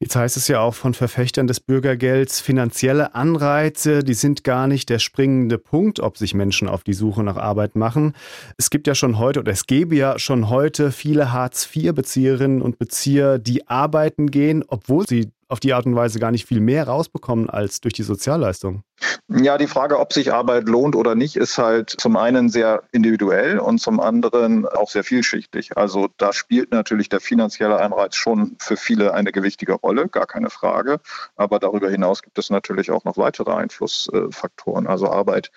Jetzt 0.00 0.14
heißt 0.14 0.36
es 0.36 0.46
ja 0.46 0.60
auch 0.60 0.74
von 0.74 0.94
Verfechtern 0.94 1.48
des 1.48 1.58
Bürgergelds, 1.58 2.40
finanzielle 2.40 3.16
Anreize, 3.16 4.04
die 4.04 4.14
sind 4.14 4.44
gar 4.44 4.68
nicht 4.68 4.90
der 4.90 5.00
springende 5.00 5.58
Punkt, 5.58 5.98
ob 5.98 6.16
sich 6.16 6.34
Menschen 6.34 6.68
auf 6.68 6.84
die 6.84 6.92
Suche 6.92 7.24
nach 7.24 7.36
Arbeit 7.36 7.74
machen. 7.74 8.14
Es 8.56 8.70
gibt 8.70 8.86
ja 8.86 8.94
schon 8.94 9.18
heute 9.18 9.40
oder 9.40 9.50
es 9.50 9.66
gäbe 9.66 9.96
ja 9.96 10.16
schon 10.20 10.50
heute 10.50 10.92
viele 10.92 11.32
Hartz-IV-Bezieherinnen 11.32 12.62
und 12.62 12.78
Bezieher, 12.78 13.40
die 13.40 13.66
arbeiten 13.66 14.30
gehen, 14.30 14.64
obwohl 14.68 15.04
sie 15.04 15.32
auf 15.48 15.60
die 15.60 15.72
Art 15.72 15.86
und 15.86 15.96
Weise 15.96 16.20
gar 16.20 16.30
nicht 16.30 16.46
viel 16.46 16.60
mehr 16.60 16.86
rausbekommen 16.86 17.48
als 17.48 17.80
durch 17.80 17.94
die 17.94 18.02
Sozialleistung. 18.02 18.82
Ja, 19.28 19.56
die 19.56 19.66
Frage, 19.66 19.98
ob 19.98 20.12
sich 20.12 20.32
Arbeit 20.32 20.68
lohnt 20.68 20.94
oder 20.94 21.14
nicht, 21.14 21.36
ist 21.36 21.56
halt 21.58 21.90
zum 21.90 22.16
einen 22.16 22.48
sehr 22.48 22.82
individuell 22.92 23.58
und 23.58 23.78
zum 23.78 24.00
anderen 24.00 24.66
auch 24.66 24.90
sehr 24.90 25.04
vielschichtig. 25.04 25.76
Also 25.76 26.08
da 26.18 26.32
spielt 26.32 26.72
natürlich 26.72 27.08
der 27.08 27.20
finanzielle 27.20 27.80
Anreiz 27.80 28.16
schon 28.16 28.56
für 28.58 28.76
viele 28.76 29.14
eine 29.14 29.32
gewichtige 29.32 29.74
Rolle, 29.74 29.87
gar 29.94 30.26
keine 30.26 30.50
Frage. 30.50 31.00
Aber 31.36 31.58
darüber 31.58 31.90
hinaus 31.90 32.22
gibt 32.22 32.38
es 32.38 32.50
natürlich 32.50 32.90
auch 32.90 33.04
noch 33.04 33.16
weitere 33.16 33.52
Einflussfaktoren. 33.52 34.86
Also 34.86 35.10
Arbeit 35.10 35.50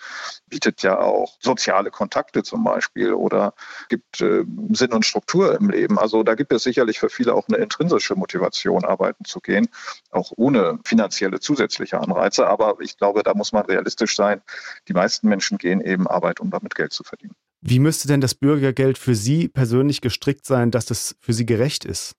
bietet 0.47 0.83
ja 0.83 0.99
auch 0.99 1.37
soziale 1.39 1.91
Kontakte 1.91 2.43
zum 2.43 2.63
Beispiel 2.63 3.13
oder 3.13 3.53
gibt 3.89 4.21
äh, 4.21 4.43
Sinn 4.71 4.93
und 4.93 5.05
Struktur 5.05 5.55
im 5.59 5.69
Leben. 5.69 5.99
Also 5.99 6.23
da 6.23 6.35
gibt 6.35 6.51
es 6.53 6.63
sicherlich 6.63 6.99
für 6.99 7.09
viele 7.09 7.33
auch 7.33 7.47
eine 7.47 7.57
intrinsische 7.57 8.15
Motivation, 8.15 8.85
arbeiten 8.85 9.25
zu 9.25 9.39
gehen, 9.39 9.67
auch 10.11 10.31
ohne 10.35 10.79
finanzielle 10.83 11.39
zusätzliche 11.39 11.99
Anreize. 11.99 12.47
Aber 12.47 12.75
ich 12.79 12.97
glaube, 12.97 13.23
da 13.23 13.33
muss 13.33 13.51
man 13.51 13.65
realistisch 13.65 14.15
sein. 14.15 14.41
Die 14.87 14.93
meisten 14.93 15.27
Menschen 15.27 15.57
gehen 15.57 15.81
eben 15.81 16.07
Arbeit, 16.07 16.39
um 16.39 16.51
damit 16.51 16.75
Geld 16.75 16.93
zu 16.93 17.03
verdienen. 17.03 17.35
Wie 17.61 17.79
müsste 17.79 18.07
denn 18.07 18.21
das 18.21 18.33
Bürgergeld 18.33 18.97
für 18.97 19.13
Sie 19.13 19.47
persönlich 19.47 20.01
gestrickt 20.01 20.45
sein, 20.45 20.71
dass 20.71 20.85
das 20.85 21.15
für 21.19 21.33
Sie 21.33 21.45
gerecht 21.45 21.85
ist? 21.85 22.15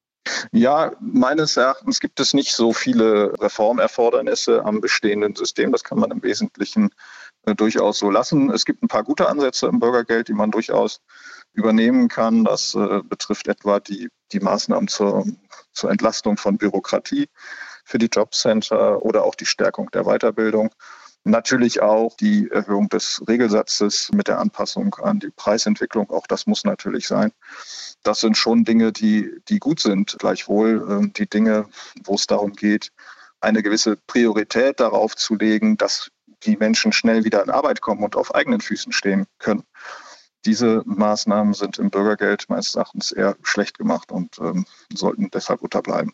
Ja, 0.53 0.93
meines 1.01 1.57
Erachtens 1.57 2.01
gibt 2.01 2.21
es 2.21 2.35
nicht 2.35 2.55
so 2.55 2.73
viele 2.73 3.33
Reformerfordernisse 3.41 4.65
am 4.65 4.81
bestehenden 4.81 5.35
System. 5.35 5.73
Das 5.73 5.85
kann 5.85 5.99
man 5.99 6.11
im 6.11 6.23
Wesentlichen 6.23 6.91
äh, 7.45 7.55
durchaus 7.55 7.99
so 7.99 8.11
lassen. 8.11 8.51
Es 8.51 8.65
gibt 8.65 8.83
ein 8.83 8.89
paar 8.89 9.03
gute 9.03 9.29
Ansätze 9.29 9.67
im 9.67 9.81
Bürgergeld, 9.81 10.29
die 10.29 10.35
man 10.35 10.51
durchaus 10.51 11.01
übernehmen 11.53 12.09
kann. 12.09 12.45
Das 12.45 12.75
äh, 12.75 13.01
betrifft 13.03 13.49
etwa 13.49 13.81
die, 13.81 14.09
die 14.33 14.41
Maßnahmen 14.41 14.89
zur, 14.89 15.27
zur 15.73 15.91
Entlastung 15.91 16.37
von 16.37 16.57
Bürokratie 16.57 17.29
für 17.85 17.99
die 17.99 18.07
Jobcenter 18.07 19.03
oder 19.03 19.25
auch 19.25 19.35
die 19.35 19.47
Stärkung 19.47 19.91
der 19.91 20.05
Weiterbildung. 20.05 20.71
Natürlich 21.25 21.81
auch 21.81 22.17
die 22.17 22.51
Erhöhung 22.51 22.89
des 22.89 23.23
Regelsatzes 23.29 24.11
mit 24.13 24.27
der 24.27 24.41
Anpassung 24.41 24.95
an 24.97 25.21
die 25.21 25.31
Preisentwicklung. 25.31 26.11
Auch 26.11 26.27
das 26.27 26.47
muss 26.47 26.65
natürlich 26.65 27.07
sein. 27.07 27.33
Das 28.03 28.21
sind 28.21 28.37
schon 28.37 28.65
Dinge, 28.65 28.93
die, 28.93 29.31
die 29.49 29.61
gut 29.61 29.79
sind. 29.79 30.17
Gleichwohl 30.19 30.85
ähm, 30.91 31.13
die 31.13 31.29
Dinge, 31.29 31.69
wo 32.05 32.17
es 32.17 32.27
darum 32.27 32.53
geht, 32.53 32.91
eine 33.41 33.63
gewisse 33.63 33.97
Priorität 33.97 34.81
darauf 34.81 35.15
zu 35.15 35.37
legen, 35.37 35.77
dass 35.77 36.11
die 36.45 36.57
Menschen 36.57 36.93
schnell 36.93 37.25
wieder 37.25 37.43
in 37.45 37.51
Arbeit 37.51 37.81
kommen 37.81 38.03
und 38.03 38.17
auf 38.17 38.35
eigenen 38.35 38.61
Füßen 38.61 38.93
stehen 38.93 39.27
können. 39.39 39.63
Diese 40.45 40.83
Maßnahmen 40.87 41.55
sind 41.55 41.79
im 41.79 41.91
Bürgergeld 41.91 42.47
meines 42.49 42.75
Erachtens 42.75 43.13
eher 43.13 43.37
schlecht 43.45 43.79
gemacht 43.79 44.11
und 44.11 44.39
ähm, 44.41 44.65
sollten 44.93 45.31
deshalb 45.31 45.63
unterbleiben. 45.63 46.13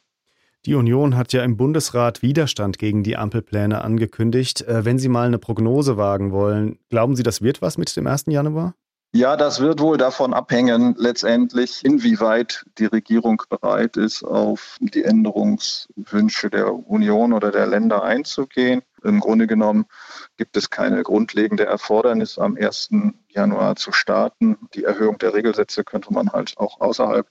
Die 0.68 0.75
Union 0.75 1.16
hat 1.16 1.32
ja 1.32 1.44
im 1.44 1.56
Bundesrat 1.56 2.20
Widerstand 2.20 2.78
gegen 2.78 3.02
die 3.02 3.16
Ampelpläne 3.16 3.82
angekündigt. 3.82 4.60
Äh, 4.60 4.84
wenn 4.84 4.98
Sie 4.98 5.08
mal 5.08 5.26
eine 5.26 5.38
Prognose 5.38 5.96
wagen 5.96 6.30
wollen, 6.30 6.78
glauben 6.90 7.16
Sie, 7.16 7.22
das 7.22 7.40
wird 7.40 7.62
was 7.62 7.78
mit 7.78 7.96
dem 7.96 8.06
1. 8.06 8.25
Januar? 8.26 8.75
Ja, 9.14 9.38
das 9.38 9.60
wird 9.60 9.80
wohl 9.80 9.96
davon 9.96 10.34
abhängen, 10.34 10.94
letztendlich, 10.98 11.82
inwieweit 11.87 12.66
die 12.76 12.84
Regierung 12.84 13.40
bereit 13.48 13.96
ist, 13.96 14.22
auf 14.22 14.76
die 14.80 15.04
Änderungswünsche 15.04 16.50
der 16.50 16.70
Union 16.87 17.32
oder 17.32 17.50
der 17.50 17.66
Länder 17.66 18.02
einzugehen. 18.02 18.82
Im 19.02 19.20
Grunde 19.20 19.46
genommen 19.46 19.87
gibt 20.37 20.54
es 20.58 20.68
keine 20.68 21.02
grundlegende 21.02 21.64
Erfordernis, 21.64 22.38
am 22.38 22.58
1. 22.58 22.90
Januar 23.30 23.76
zu 23.76 23.92
starten. 23.92 24.58
Die 24.75 24.84
Erhöhung 24.84 25.16
der 25.16 25.32
Regelsätze 25.32 25.82
könnte 25.82 26.12
man 26.12 26.30
halt 26.30 26.58
auch 26.58 26.78
außerhalb 26.82 27.26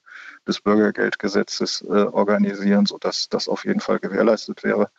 des 0.48 0.62
Bürgergeldgesetzes 0.62 1.82
äh, 1.82 2.04
organisieren, 2.12 2.86
sodass 2.86 3.30
das 3.30 3.48
auf 3.48 3.66
jeden 3.66 3.80
Fall 3.80 4.00
gewährleistet 4.00 4.64
wäre. 4.64 4.90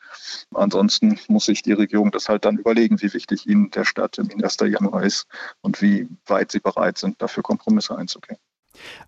Ansonsten 0.54 1.18
muss 1.28 1.46
sich 1.46 1.62
die 1.62 1.72
Regierung 1.72 2.10
das 2.10 2.28
halt 2.28 2.44
dann 2.44 2.58
überlegen, 2.58 3.00
wie 3.00 3.12
wichtig 3.12 3.46
ihnen 3.46 3.70
der 3.70 3.84
Start 3.84 4.18
im 4.18 4.30
1. 4.30 4.56
Januar 4.66 5.02
ist 5.02 5.26
und 5.60 5.82
wie 5.82 6.08
weit 6.26 6.52
sie 6.52 6.60
bereit 6.60 6.98
sind, 6.98 7.20
dafür 7.20 7.42
Kompromisse 7.42 7.96
einzugehen. 7.96 8.38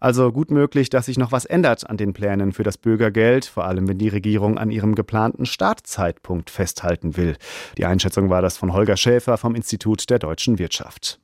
Also 0.00 0.32
gut 0.32 0.50
möglich, 0.50 0.90
dass 0.90 1.06
sich 1.06 1.18
noch 1.18 1.32
was 1.32 1.44
ändert 1.44 1.88
an 1.88 1.96
den 1.96 2.12
Plänen 2.12 2.52
für 2.52 2.62
das 2.62 2.78
Bürgergeld, 2.78 3.44
vor 3.44 3.64
allem 3.64 3.88
wenn 3.88 3.98
die 3.98 4.08
Regierung 4.08 4.58
an 4.58 4.70
ihrem 4.70 4.94
geplanten 4.94 5.46
Startzeitpunkt 5.46 6.50
festhalten 6.50 7.16
will. 7.16 7.36
Die 7.78 7.84
Einschätzung 7.84 8.30
war 8.30 8.42
das 8.42 8.56
von 8.56 8.72
Holger 8.72 8.96
Schäfer 8.96 9.38
vom 9.38 9.54
Institut 9.54 10.10
der 10.10 10.18
deutschen 10.18 10.58
Wirtschaft. 10.58 11.20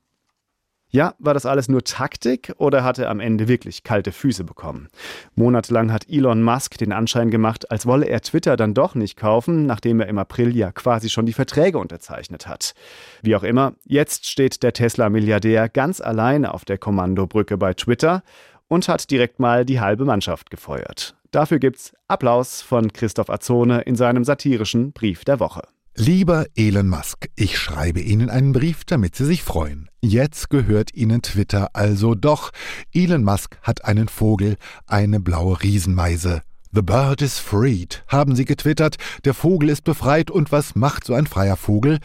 Ja, 0.89 1.15
war 1.19 1.35
das 1.35 1.47
alles 1.47 1.69
nur 1.69 1.83
Taktik 1.83 2.55
oder 2.59 2.85
hat 2.85 2.99
er 2.99 3.11
am 3.11 3.21
Ende 3.21 3.49
wirklich 3.49 3.83
kalte 3.83 4.13
Füße 4.13 4.45
bekommen? 4.45 4.89
Monatelang 5.35 5.93
hat 5.93 6.09
Elon 6.09 6.43
Musk 6.43 6.79
den 6.79 6.93
Anschein 6.93 7.31
gemacht, 7.31 7.71
als 7.71 7.87
wolle 7.87 8.07
er 8.07 8.21
Twitter 8.21 8.57
dann 8.57 8.73
doch 8.73 8.95
nicht 8.95 9.17
kaufen, 9.17 9.67
nachdem 9.67 10.01
er 10.01 10.07
im 10.07 10.19
April 10.19 10.57
ja 10.57 10.71
quasi 10.71 11.11
schon 11.11 11.27
die 11.27 11.33
Verträge 11.33 11.79
unterzeichnet 11.79 12.47
hat. 12.47 12.75
Wie 13.23 13.35
auch 13.35 13.43
immer, 13.43 13.75
jetzt 13.85 14.27
steht 14.27 14.63
der 14.63 14.73
Tesla-Milliardär 14.73 15.69
ganz 15.69 16.01
alleine 16.01 16.55
auf 16.55 16.65
der 16.65 16.79
Kommandobrücke 16.79 17.59
bei 17.59 17.75
Twitter 17.75 18.23
und 18.69 18.89
hat 18.89 19.11
direkt 19.11 19.41
mal 19.41 19.65
die 19.65 19.81
halbe 19.81 20.05
Mannschaft 20.05 20.51
gefeuert. 20.51 21.17
Dafür 21.33 21.59
gibt's 21.59 21.93
Applaus 22.09 22.63
von 22.63 22.93
Christoph 22.93 23.29
Azone 23.29 23.83
in 23.83 23.97
seinem 23.97 24.25
satirischen 24.25 24.93
Brief 24.93 25.25
der 25.25 25.41
Woche. 25.41 25.63
Lieber 25.99 26.45
Elon 26.55 26.89
Musk, 26.89 27.31
ich 27.37 27.59
schreibe 27.59 28.01
Ihnen 28.01 28.29
einen 28.29 28.53
Brief, 28.53 28.85
damit 28.85 29.17
Sie 29.17 29.25
sich 29.25 29.43
freuen. 29.43 29.89
Jetzt 30.03 30.51
gehört 30.51 30.93
Ihnen 30.93 31.23
Twitter 31.23 31.71
also 31.73 32.15
doch. 32.15 32.51
Elon 32.93 33.25
Musk 33.25 33.57
hat 33.63 33.87
einen 33.87 34.09
Vogel, 34.09 34.57
eine 34.87 35.21
blaue 35.21 35.63
Riesenmeise. 35.63 36.43
The 36.71 36.83
bird 36.83 37.23
is 37.23 37.39
freed, 37.39 38.05
haben 38.09 38.37
Sie 38.37 38.45
getwittert. 38.45 38.97
Der 39.25 39.33
Vogel 39.33 39.71
ist 39.71 39.85
befreit 39.85 40.31
und 40.31 40.53
was 40.53 40.75
macht 40.75 41.05
so 41.05 41.15
ein 41.15 41.27
freier 41.27 41.57
Vogel? 41.57 42.01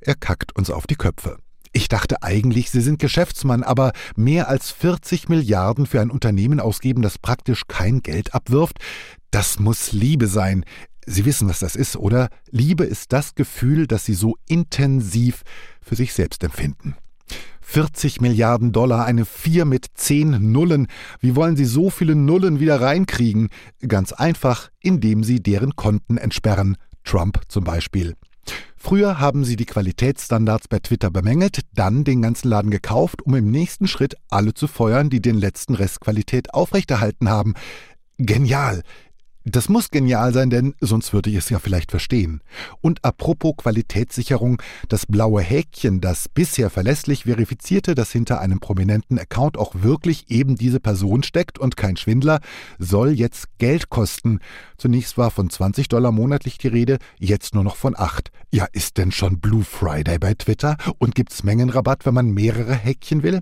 Er 0.00 0.14
kackt 0.14 0.54
uns 0.54 0.70
auf 0.70 0.86
die 0.86 0.94
Köpfe. 0.94 1.38
Ich 1.72 1.88
dachte 1.88 2.22
eigentlich, 2.22 2.70
Sie 2.70 2.80
sind 2.80 3.00
Geschäftsmann, 3.00 3.64
aber 3.64 3.90
mehr 4.14 4.48
als 4.48 4.70
40 4.70 5.28
Milliarden 5.28 5.86
für 5.86 6.00
ein 6.00 6.12
Unternehmen 6.12 6.60
ausgeben, 6.60 7.02
das 7.02 7.18
praktisch 7.18 7.62
kein 7.66 8.02
Geld 8.02 8.34
abwirft? 8.34 8.78
Das 9.32 9.58
muss 9.58 9.90
Liebe 9.90 10.28
sein. 10.28 10.64
Sie 11.06 11.24
wissen, 11.24 11.48
was 11.48 11.60
das 11.60 11.76
ist, 11.76 11.96
oder? 11.96 12.28
Liebe 12.50 12.84
ist 12.84 13.12
das 13.12 13.34
Gefühl, 13.34 13.86
das 13.86 14.04
Sie 14.04 14.14
so 14.14 14.36
intensiv 14.48 15.42
für 15.80 15.96
sich 15.96 16.12
selbst 16.12 16.44
empfinden. 16.44 16.96
40 17.60 18.20
Milliarden 18.20 18.72
Dollar, 18.72 19.06
eine 19.06 19.24
4 19.24 19.64
mit 19.64 19.86
10 19.94 20.52
Nullen. 20.52 20.88
Wie 21.20 21.34
wollen 21.34 21.56
Sie 21.56 21.64
so 21.64 21.90
viele 21.90 22.14
Nullen 22.14 22.60
wieder 22.60 22.80
reinkriegen? 22.80 23.48
Ganz 23.86 24.12
einfach, 24.12 24.70
indem 24.80 25.24
Sie 25.24 25.42
deren 25.42 25.74
Konten 25.74 26.18
entsperren. 26.18 26.76
Trump 27.04 27.40
zum 27.48 27.64
Beispiel. 27.64 28.14
Früher 28.76 29.20
haben 29.20 29.44
sie 29.44 29.54
die 29.54 29.64
Qualitätsstandards 29.64 30.66
bei 30.66 30.80
Twitter 30.80 31.10
bemängelt, 31.10 31.60
dann 31.72 32.02
den 32.02 32.20
ganzen 32.20 32.48
Laden 32.48 32.70
gekauft, 32.70 33.22
um 33.22 33.34
im 33.36 33.50
nächsten 33.50 33.86
Schritt 33.86 34.16
alle 34.28 34.54
zu 34.54 34.66
feuern, 34.66 35.08
die 35.08 35.22
den 35.22 35.36
letzten 35.36 35.74
Rest 35.74 36.00
Qualität 36.00 36.52
aufrechterhalten 36.52 37.28
haben. 37.28 37.54
Genial. 38.18 38.82
Das 39.44 39.68
muss 39.68 39.90
genial 39.90 40.32
sein, 40.32 40.50
denn 40.50 40.74
sonst 40.80 41.12
würde 41.12 41.28
ich 41.28 41.36
es 41.36 41.50
ja 41.50 41.58
vielleicht 41.58 41.90
verstehen. 41.90 42.42
Und 42.80 43.04
apropos 43.04 43.56
Qualitätssicherung, 43.56 44.62
das 44.88 45.06
blaue 45.06 45.42
Häkchen, 45.42 46.00
das 46.00 46.28
bisher 46.28 46.70
verlässlich 46.70 47.24
verifizierte, 47.24 47.96
dass 47.96 48.12
hinter 48.12 48.40
einem 48.40 48.60
prominenten 48.60 49.18
Account 49.18 49.58
auch 49.58 49.74
wirklich 49.74 50.30
eben 50.30 50.54
diese 50.54 50.78
Person 50.78 51.24
steckt 51.24 51.58
und 51.58 51.76
kein 51.76 51.96
Schwindler, 51.96 52.40
soll 52.78 53.10
jetzt 53.10 53.58
Geld 53.58 53.90
kosten. 53.90 54.38
Zunächst 54.76 55.18
war 55.18 55.32
von 55.32 55.50
20 55.50 55.88
Dollar 55.88 56.12
monatlich 56.12 56.58
die 56.58 56.68
Rede, 56.68 56.98
jetzt 57.18 57.54
nur 57.54 57.64
noch 57.64 57.76
von 57.76 57.98
8. 57.98 58.30
Ja, 58.52 58.66
ist 58.72 58.96
denn 58.96 59.10
schon 59.10 59.40
Blue 59.40 59.64
Friday 59.64 60.18
bei 60.18 60.34
Twitter? 60.34 60.76
Und 60.98 61.16
gibt's 61.16 61.42
Mengenrabatt, 61.42 62.06
wenn 62.06 62.14
man 62.14 62.30
mehrere 62.30 62.74
Häkchen 62.74 63.24
will? 63.24 63.40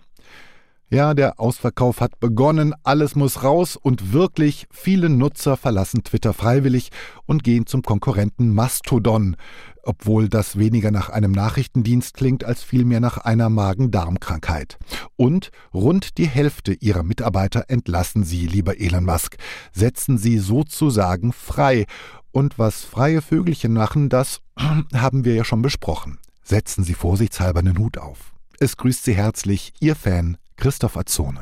Ja, 0.93 1.15
der 1.15 1.39
Ausverkauf 1.39 2.01
hat 2.01 2.19
begonnen, 2.19 2.75
alles 2.83 3.15
muss 3.15 3.45
raus 3.45 3.77
und 3.77 4.13
wirklich 4.13 4.67
viele 4.73 5.09
Nutzer 5.09 5.57
verlassen 5.57 6.03
Twitter 6.03 6.33
freiwillig 6.33 6.91
und 7.27 7.45
gehen 7.45 7.65
zum 7.67 7.83
Konkurrenten 7.83 8.53
Mastodon, 8.53 9.37
obwohl 9.85 10.29
das 10.29 10.59
weniger 10.59 10.91
nach 10.91 11.09
einem 11.09 11.31
Nachrichtendienst 11.31 12.15
klingt 12.15 12.43
als 12.43 12.65
vielmehr 12.65 12.99
nach 12.99 13.19
einer 13.19 13.51
Magen-Darm-Krankheit. 13.51 14.79
Und 15.15 15.53
rund 15.73 16.19
die 16.19 16.27
Hälfte 16.27 16.73
ihrer 16.73 17.05
Mitarbeiter 17.05 17.67
entlassen 17.69 18.25
sie, 18.25 18.49
lieber 18.49 18.81
Elon 18.81 19.05
Musk, 19.05 19.37
setzen 19.73 20.19
sie 20.19 20.41
sozusagen 20.41 21.33
frei. 21.33 21.87
Und 22.33 22.59
was 22.59 22.83
freie 22.83 23.23
Vögelchen 23.23 23.75
machen, 23.75 24.09
das 24.09 24.41
haben 24.59 25.25
wir 25.25 25.37
ja 25.37 25.45
schon 25.45 25.63
besprochen. 25.63 26.19
Setzen 26.43 26.83
Sie 26.83 26.95
vorsichtshalber 26.95 27.61
einen 27.61 27.79
Hut 27.79 27.97
auf. 27.97 28.33
Es 28.59 28.77
grüßt 28.77 29.05
Sie 29.05 29.15
herzlich, 29.15 29.73
Ihr 29.79 29.95
Fan 29.95 30.37
Christoph 30.61 30.99
Azzone. 30.99 31.40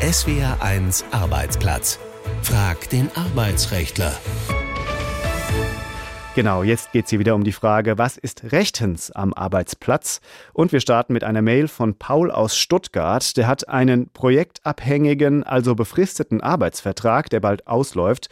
SWR 0.00 0.56
1 0.62 1.04
Arbeitsplatz. 1.10 1.98
Frag 2.40 2.88
den 2.88 3.10
Arbeitsrechtler. 3.14 4.18
Genau, 6.34 6.62
jetzt 6.62 6.92
geht 6.92 7.04
es 7.04 7.10
hier 7.10 7.18
wieder 7.18 7.34
um 7.34 7.44
die 7.44 7.52
Frage, 7.52 7.98
was 7.98 8.16
ist 8.16 8.50
rechtens 8.50 9.10
am 9.10 9.34
Arbeitsplatz? 9.34 10.22
Und 10.54 10.72
wir 10.72 10.80
starten 10.80 11.12
mit 11.12 11.22
einer 11.22 11.42
Mail 11.42 11.68
von 11.68 11.98
Paul 11.98 12.30
aus 12.30 12.56
Stuttgart. 12.56 13.36
Der 13.36 13.46
hat 13.46 13.68
einen 13.68 14.08
projektabhängigen, 14.08 15.44
also 15.44 15.74
befristeten 15.74 16.40
Arbeitsvertrag, 16.40 17.28
der 17.28 17.40
bald 17.40 17.66
ausläuft. 17.66 18.30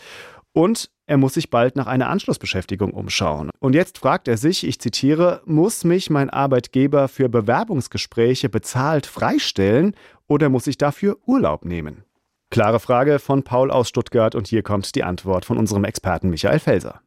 Und 0.55 0.91
er 1.07 1.17
muss 1.17 1.35
sich 1.35 1.51
bald 1.51 1.77
nach 1.77 1.87
einer 1.87 2.09
Anschlussbeschäftigung 2.09 2.93
umschauen. 2.93 3.51
Und 3.59 3.75
jetzt 3.75 3.99
fragt 3.99 4.29
er 4.29 4.37
sich, 4.37 4.67
ich 4.67 4.81
zitiere, 4.81 5.43
muss 5.45 5.85
mich 5.85 6.11
mein 6.11 6.31
Arbeitgeber 6.31 7.09
für 7.09 7.29
Bewerbungsgespräche 7.29 8.49
bezahlt 8.49 9.07
freistellen 9.07 9.95
oder 10.29 10.49
muss 10.49 10.67
ich 10.67 10.79
dafür 10.79 11.19
Urlaub 11.27 11.65
nehmen? 11.65 12.05
Klare 12.51 12.81
Frage 12.81 13.19
von 13.19 13.43
Paul 13.43 13.71
aus 13.71 13.89
Stuttgart 13.89 14.35
und 14.35 14.47
hier 14.47 14.63
kommt 14.63 14.95
die 14.95 15.03
Antwort 15.05 15.45
von 15.45 15.59
unserem 15.59 15.85
Experten 15.85 16.31
Michael 16.31 16.59
Felser. 16.59 17.01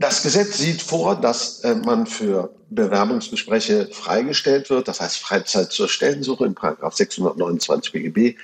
Das 0.00 0.22
Gesetz 0.22 0.58
sieht 0.58 0.80
vor, 0.80 1.20
dass 1.20 1.60
äh, 1.60 1.74
man 1.74 2.06
für 2.06 2.54
Bewerbungsgespräche 2.70 3.88
freigestellt 3.90 4.70
wird, 4.70 4.86
das 4.86 5.00
heißt 5.00 5.18
Freizeit 5.18 5.72
zur 5.72 5.88
Stellensuche 5.88 6.46
in 6.46 6.54
629 6.54 7.92
BGB 7.92 8.38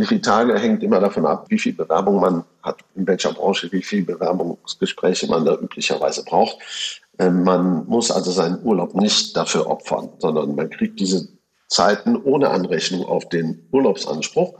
wie 0.00 0.06
viele 0.06 0.20
Tage 0.20 0.58
hängt 0.58 0.82
immer 0.82 1.00
davon 1.00 1.26
ab, 1.26 1.46
wie 1.48 1.58
viel 1.58 1.74
Bewerbung 1.74 2.20
man 2.20 2.44
hat, 2.62 2.80
in 2.94 3.06
welcher 3.06 3.32
Branche, 3.32 3.70
wie 3.72 3.82
viele 3.82 4.04
Bewerbungsgespräche 4.04 5.26
man 5.28 5.44
da 5.44 5.54
üblicherweise 5.54 6.24
braucht. 6.24 6.58
Ähm, 7.18 7.44
man 7.44 7.86
muss 7.86 8.10
also 8.10 8.30
seinen 8.30 8.62
Urlaub 8.64 8.94
nicht 8.94 9.36
dafür 9.36 9.66
opfern, 9.66 10.08
sondern 10.18 10.54
man 10.54 10.70
kriegt 10.70 10.98
diese 10.98 11.28
Zeiten 11.68 12.16
ohne 12.16 12.50
Anrechnung 12.50 13.04
auf 13.04 13.28
den 13.28 13.66
Urlaubsanspruch. 13.70 14.54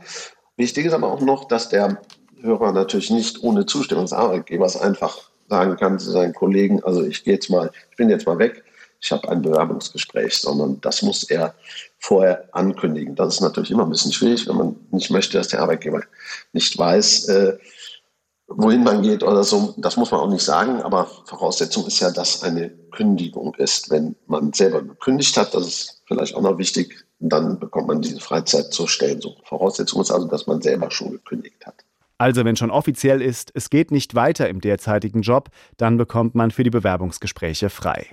Wichtig 0.57 0.85
ist 0.85 0.93
aber 0.93 1.11
auch 1.11 1.21
noch, 1.21 1.45
dass 1.45 1.69
der 1.69 2.01
Hörer 2.39 2.71
natürlich 2.71 3.09
nicht 3.09 3.43
ohne 3.43 3.65
Zustimmung 3.65 4.05
des 4.05 4.13
Arbeitgebers 4.13 4.79
einfach 4.79 5.31
sagen 5.49 5.75
kann 5.75 5.99
zu 5.99 6.11
seinen 6.11 6.33
Kollegen, 6.33 6.83
also 6.83 7.03
ich 7.03 7.23
gehe 7.23 7.33
jetzt 7.33 7.49
mal, 7.49 7.71
ich 7.91 7.97
bin 7.97 8.09
jetzt 8.09 8.25
mal 8.25 8.39
weg, 8.39 8.63
ich 9.01 9.11
habe 9.11 9.27
ein 9.29 9.41
Bewerbungsgespräch, 9.41 10.37
sondern 10.37 10.79
das 10.81 11.01
muss 11.01 11.23
er 11.23 11.55
vorher 11.99 12.47
ankündigen. 12.51 13.15
Das 13.15 13.35
ist 13.35 13.41
natürlich 13.41 13.71
immer 13.71 13.83
ein 13.83 13.89
bisschen 13.89 14.13
schwierig, 14.13 14.47
wenn 14.47 14.55
man 14.55 14.75
nicht 15.01 15.11
möchte, 15.11 15.37
dass 15.37 15.49
der 15.49 15.61
Arbeitgeber 15.61 16.03
nicht 16.53 16.77
weiß, 16.77 17.27
äh, 17.27 17.57
wohin 18.47 18.83
man 18.83 19.01
geht 19.01 19.23
oder 19.23 19.43
so, 19.43 19.73
das 19.77 19.97
muss 19.97 20.11
man 20.11 20.19
auch 20.19 20.29
nicht 20.29 20.43
sagen, 20.43 20.81
aber 20.81 21.07
Voraussetzung 21.25 21.87
ist 21.87 21.99
ja, 21.99 22.11
dass 22.11 22.43
eine 22.43 22.69
Kündigung 22.91 23.55
ist. 23.55 23.89
Wenn 23.89 24.15
man 24.27 24.53
selber 24.53 24.81
gekündigt 24.81 25.37
hat, 25.37 25.53
das 25.53 25.67
ist 25.67 26.03
vielleicht 26.07 26.35
auch 26.35 26.41
noch 26.41 26.57
wichtig, 26.57 27.05
dann 27.19 27.59
bekommt 27.59 27.87
man 27.87 28.01
diese 28.01 28.19
Freizeit 28.19 28.73
zur 28.73 28.87
Stellensuche. 28.87 29.41
Voraussetzung 29.45 30.01
ist 30.01 30.11
also, 30.11 30.27
dass 30.27 30.47
man 30.47 30.61
selber 30.61 30.91
schon 30.91 31.11
gekündigt 31.11 31.65
hat. 31.65 31.75
Also 32.17 32.45
wenn 32.45 32.55
schon 32.55 32.69
offiziell 32.69 33.19
ist, 33.19 33.51
es 33.55 33.71
geht 33.71 33.89
nicht 33.89 34.13
weiter 34.13 34.47
im 34.47 34.61
derzeitigen 34.61 35.23
Job, 35.23 35.49
dann 35.77 35.97
bekommt 35.97 36.35
man 36.35 36.51
für 36.51 36.63
die 36.63 36.69
Bewerbungsgespräche 36.69 37.71
frei. 37.71 38.05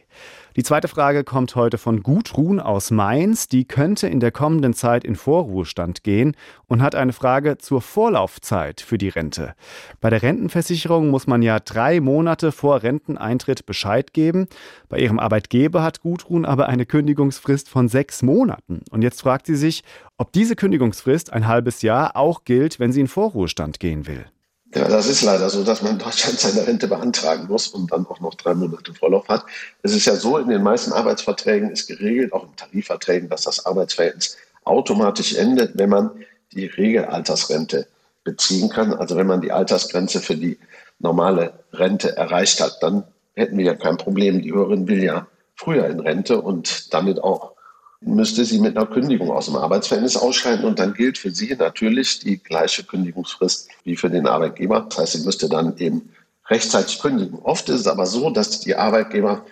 Die 0.57 0.63
zweite 0.63 0.89
Frage 0.89 1.25
kommt 1.25 1.55
heute 1.55 1.79
von 1.79 2.03
Gudrun 2.03 2.59
aus 2.59 2.91
Mainz. 2.91 3.49
Die 3.49 3.65
könnte 3.65 4.09
in 4.09 4.19
der 4.19 4.33
kommenden 4.33 4.75
Zeit 4.75 5.05
in 5.05 5.15
Vorruhestand 5.15 6.03
gehen 6.03 6.37
und 6.67 6.83
hat 6.83 6.95
eine 6.95 7.13
Frage 7.13 7.59
zur 7.59 7.81
Vorlaufzeit 7.81 8.81
für 8.81 8.99
die 8.99 9.09
Rente. 9.09 9.55
Bei 10.01 10.11
der 10.11 10.23
Rentenversicherung 10.23 11.11
muss 11.11 11.27
man 11.27 11.43
ja 11.43 11.61
drei 11.61 12.01
Monate 12.01 12.51
vor 12.51 12.83
Renteneintritt 12.83 13.67
Bescheid 13.67 14.13
geben. 14.13 14.49
Bei 14.89 14.99
ihrem 14.99 15.19
Arbeitgeber 15.19 15.83
hat 15.83 16.01
Gudrun 16.01 16.45
aber 16.45 16.69
eine 16.69 16.87
Kündigungsfrist 16.87 17.69
von 17.69 17.89
sechs 17.89 18.23
Monaten. 18.23 18.83
Und 18.91 19.03
jetzt 19.03 19.21
fragt 19.21 19.47
sie 19.47 19.57
sich, 19.57 19.85
ob 20.17 20.33
diese 20.33 20.57
Kündigungsfrist 20.57 21.33
ein 21.33 21.47
halbes 21.47 21.83
Jahr 21.83 22.17
auch 22.17 22.45
gilt, 22.45 22.81
wenn 22.81 22.93
sie 22.93 23.01
in 23.01 23.09
Vorruhestand 23.09 23.79
gehen 23.79 24.07
will. 24.07 24.27
Ja, 24.75 24.87
das 24.87 25.07
ist 25.07 25.23
leider 25.23 25.49
so, 25.49 25.65
dass 25.65 25.83
man 25.83 25.93
in 25.93 25.99
Deutschland 25.99 26.39
seine 26.39 26.67
Rente 26.67 26.89
beantragen 26.89 27.47
muss 27.49 27.69
und 27.69 27.91
dann 27.91 28.07
auch 28.07 28.21
noch 28.21 28.35
drei 28.35 28.55
Monate 28.55 28.93
Vorlauf 28.93 29.27
hat. 29.29 29.45
Es 29.83 29.95
ist 29.95 30.05
ja 30.05 30.15
so, 30.17 30.37
in 30.37 30.49
den 30.49 30.63
meisten 30.63 30.93
Arbeitsverträgen 30.93 31.71
ist 31.71 31.87
geregelt, 31.87 32.33
auch 32.33 32.45
in 32.45 32.55
Tarifverträgen, 32.55 33.31
dass 33.31 33.43
das 33.43 33.65
Arbeitsverhältnis 33.65 34.37
automatisch 34.65 35.35
endet, 35.35 35.79
wenn 35.79 35.89
man 35.89 36.11
die 36.53 36.67
Regelaltersrente 36.67 37.87
beziehen 38.25 38.69
kann. 38.69 38.93
Also 38.93 39.17
wenn 39.17 39.27
man 39.27 39.41
die 39.41 39.53
Altersgrenze 39.53 40.21
für 40.21 40.37
die 40.37 40.59
normale 40.99 41.65
Rente 41.73 42.17
erreicht 42.17 42.61
hat, 42.61 42.83
dann 42.83 43.05
hätten 43.35 43.57
wir 43.57 43.65
ja 43.65 43.75
kein 43.75 43.97
Problem. 43.97 44.43
Die 44.43 44.53
Hörerin 44.53 44.87
will 44.87 45.03
ja 45.03 45.27
früher 45.55 45.87
in 45.87 46.01
Rente 46.01 46.41
und 46.43 46.93
damit 46.93 47.23
auch 47.23 47.53
müsste 48.01 48.45
sie 48.45 48.61
mit 48.61 48.77
einer 48.77 48.87
Kündigung 48.87 49.31
aus 49.31 49.47
dem 49.47 49.57
Arbeitsverhältnis 49.57 50.17
ausscheiden 50.17 50.65
und 50.65 50.79
dann 50.79 50.95
gilt 50.95 51.19
für 51.19 51.31
sie 51.31 51.55
natürlich 51.57 52.21
die 52.21 52.39
gleiche 52.39 52.85
Kündigungsfrist 52.85 53.69
wie 53.85 53.97
für 53.97 54.11
den 54.11 54.27
Arbeitgeber. 54.27 54.87
Das 54.89 54.99
heißt, 54.99 55.13
sie 55.15 55.25
müsste 55.25 55.49
dann 55.49 55.77
eben 55.79 56.11
rechtzeitig 56.49 57.01
kündigen. 57.01 57.39
Oft 57.41 57.69
ist 57.69 57.81
es 57.81 57.87
aber 57.87 58.07
so, 58.07 58.31
dass 58.31 58.61
die 58.61 58.77
Arbeitgeber 58.77 59.45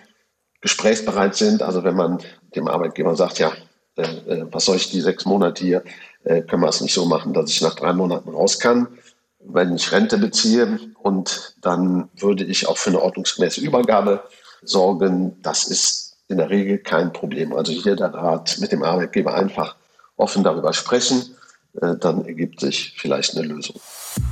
gesprächsbereit 0.61 1.35
sind. 1.35 1.61
Also 1.61 1.83
wenn 1.83 1.95
man 1.95 2.19
dem 2.55 2.67
Arbeitgeber 2.67 3.15
sagt, 3.15 3.39
ja, 3.39 3.51
äh, 3.97 4.03
äh 4.03 4.45
was 4.51 4.65
soll 4.65 4.77
ich 4.77 4.89
die 4.89 5.01
sechs 5.01 5.25
Monate 5.25 5.63
hier, 5.63 5.83
äh, 6.23 6.41
können 6.41 6.63
wir 6.63 6.69
es 6.69 6.81
nicht 6.81 6.93
so 6.93 7.05
machen, 7.05 7.33
dass 7.33 7.49
ich 7.49 7.61
nach 7.61 7.75
drei 7.75 7.93
Monaten 7.93 8.29
raus 8.29 8.59
kann, 8.59 8.87
wenn 9.39 9.75
ich 9.75 9.91
Rente 9.91 10.17
beziehe 10.17 10.79
und 11.01 11.55
dann 11.61 12.09
würde 12.15 12.43
ich 12.43 12.67
auch 12.67 12.77
für 12.77 12.89
eine 12.89 13.01
ordnungsgemäße 13.01 13.61
Übergabe 13.61 14.23
sorgen. 14.63 15.37
Das 15.41 15.65
ist 15.65 16.06
in 16.27 16.37
der 16.37 16.49
Regel 16.49 16.79
kein 16.79 17.13
Problem. 17.13 17.53
Also 17.53 17.71
hier 17.71 17.95
der 17.95 18.13
Rat 18.13 18.57
mit 18.59 18.71
dem 18.71 18.81
Arbeitgeber 18.83 19.33
einfach 19.33 19.75
offen 20.17 20.43
darüber 20.43 20.73
sprechen, 20.73 21.35
äh, 21.81 21.95
dann 21.95 22.25
ergibt 22.25 22.59
sich 22.59 22.93
vielleicht 22.97 23.37
eine 23.37 23.47
Lösung. 23.47 23.79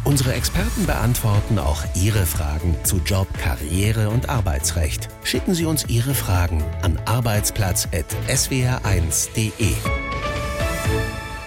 Unsere 0.03 0.33
Experten 0.33 0.87
beantworten 0.87 1.59
auch 1.59 1.83
Ihre 1.95 2.25
Fragen 2.25 2.75
zu 2.83 2.97
Job, 3.05 3.27
Karriere 3.37 4.09
und 4.09 4.27
Arbeitsrecht. 4.29 5.07
Schicken 5.23 5.53
Sie 5.53 5.65
uns 5.65 5.85
Ihre 5.87 6.15
Fragen 6.15 6.63
an 6.81 6.99
arbeitsplatz.swr1.de. 7.05 9.75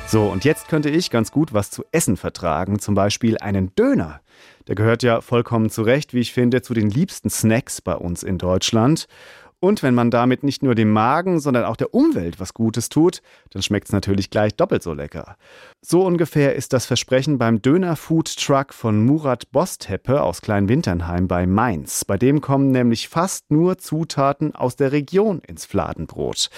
So, 0.06 0.26
und 0.26 0.44
jetzt 0.44 0.68
könnte 0.68 0.88
ich 0.88 1.10
ganz 1.10 1.32
gut 1.32 1.52
was 1.52 1.70
zu 1.70 1.84
essen 1.92 2.16
vertragen, 2.16 2.78
zum 2.78 2.94
Beispiel 2.94 3.36
einen 3.38 3.74
Döner. 3.74 4.20
Der 4.66 4.74
gehört 4.74 5.02
ja 5.02 5.20
vollkommen 5.20 5.68
zurecht, 5.68 6.14
wie 6.14 6.20
ich 6.20 6.32
finde, 6.32 6.62
zu 6.62 6.72
den 6.74 6.88
liebsten 6.90 7.28
Snacks 7.28 7.82
bei 7.82 7.94
uns 7.94 8.22
in 8.22 8.38
Deutschland. 8.38 9.08
Und 9.60 9.82
wenn 9.82 9.94
man 9.94 10.12
damit 10.12 10.44
nicht 10.44 10.62
nur 10.62 10.76
dem 10.76 10.92
Magen, 10.92 11.40
sondern 11.40 11.64
auch 11.64 11.76
der 11.76 11.92
Umwelt 11.92 12.38
was 12.38 12.54
Gutes 12.54 12.88
tut, 12.88 13.22
dann 13.50 13.62
schmeckt 13.62 13.88
es 13.88 13.92
natürlich 13.92 14.30
gleich 14.30 14.54
doppelt 14.54 14.84
so 14.84 14.92
lecker. 14.92 15.36
So 15.82 16.04
ungefähr 16.06 16.54
ist 16.54 16.72
das 16.72 16.86
Versprechen 16.86 17.38
beim 17.38 17.60
Döner-Food-Truck 17.60 18.72
von 18.72 19.04
Murat 19.04 19.50
Bosteppe 19.50 20.22
aus 20.22 20.42
Kleinwinternheim 20.42 21.26
bei 21.26 21.46
Mainz. 21.46 22.04
Bei 22.04 22.16
dem 22.16 22.40
kommen 22.40 22.70
nämlich 22.70 23.08
fast 23.08 23.50
nur 23.50 23.78
Zutaten 23.78 24.54
aus 24.54 24.76
der 24.76 24.92
Region 24.92 25.40
ins 25.40 25.66
Fladenbrot. 25.66 26.50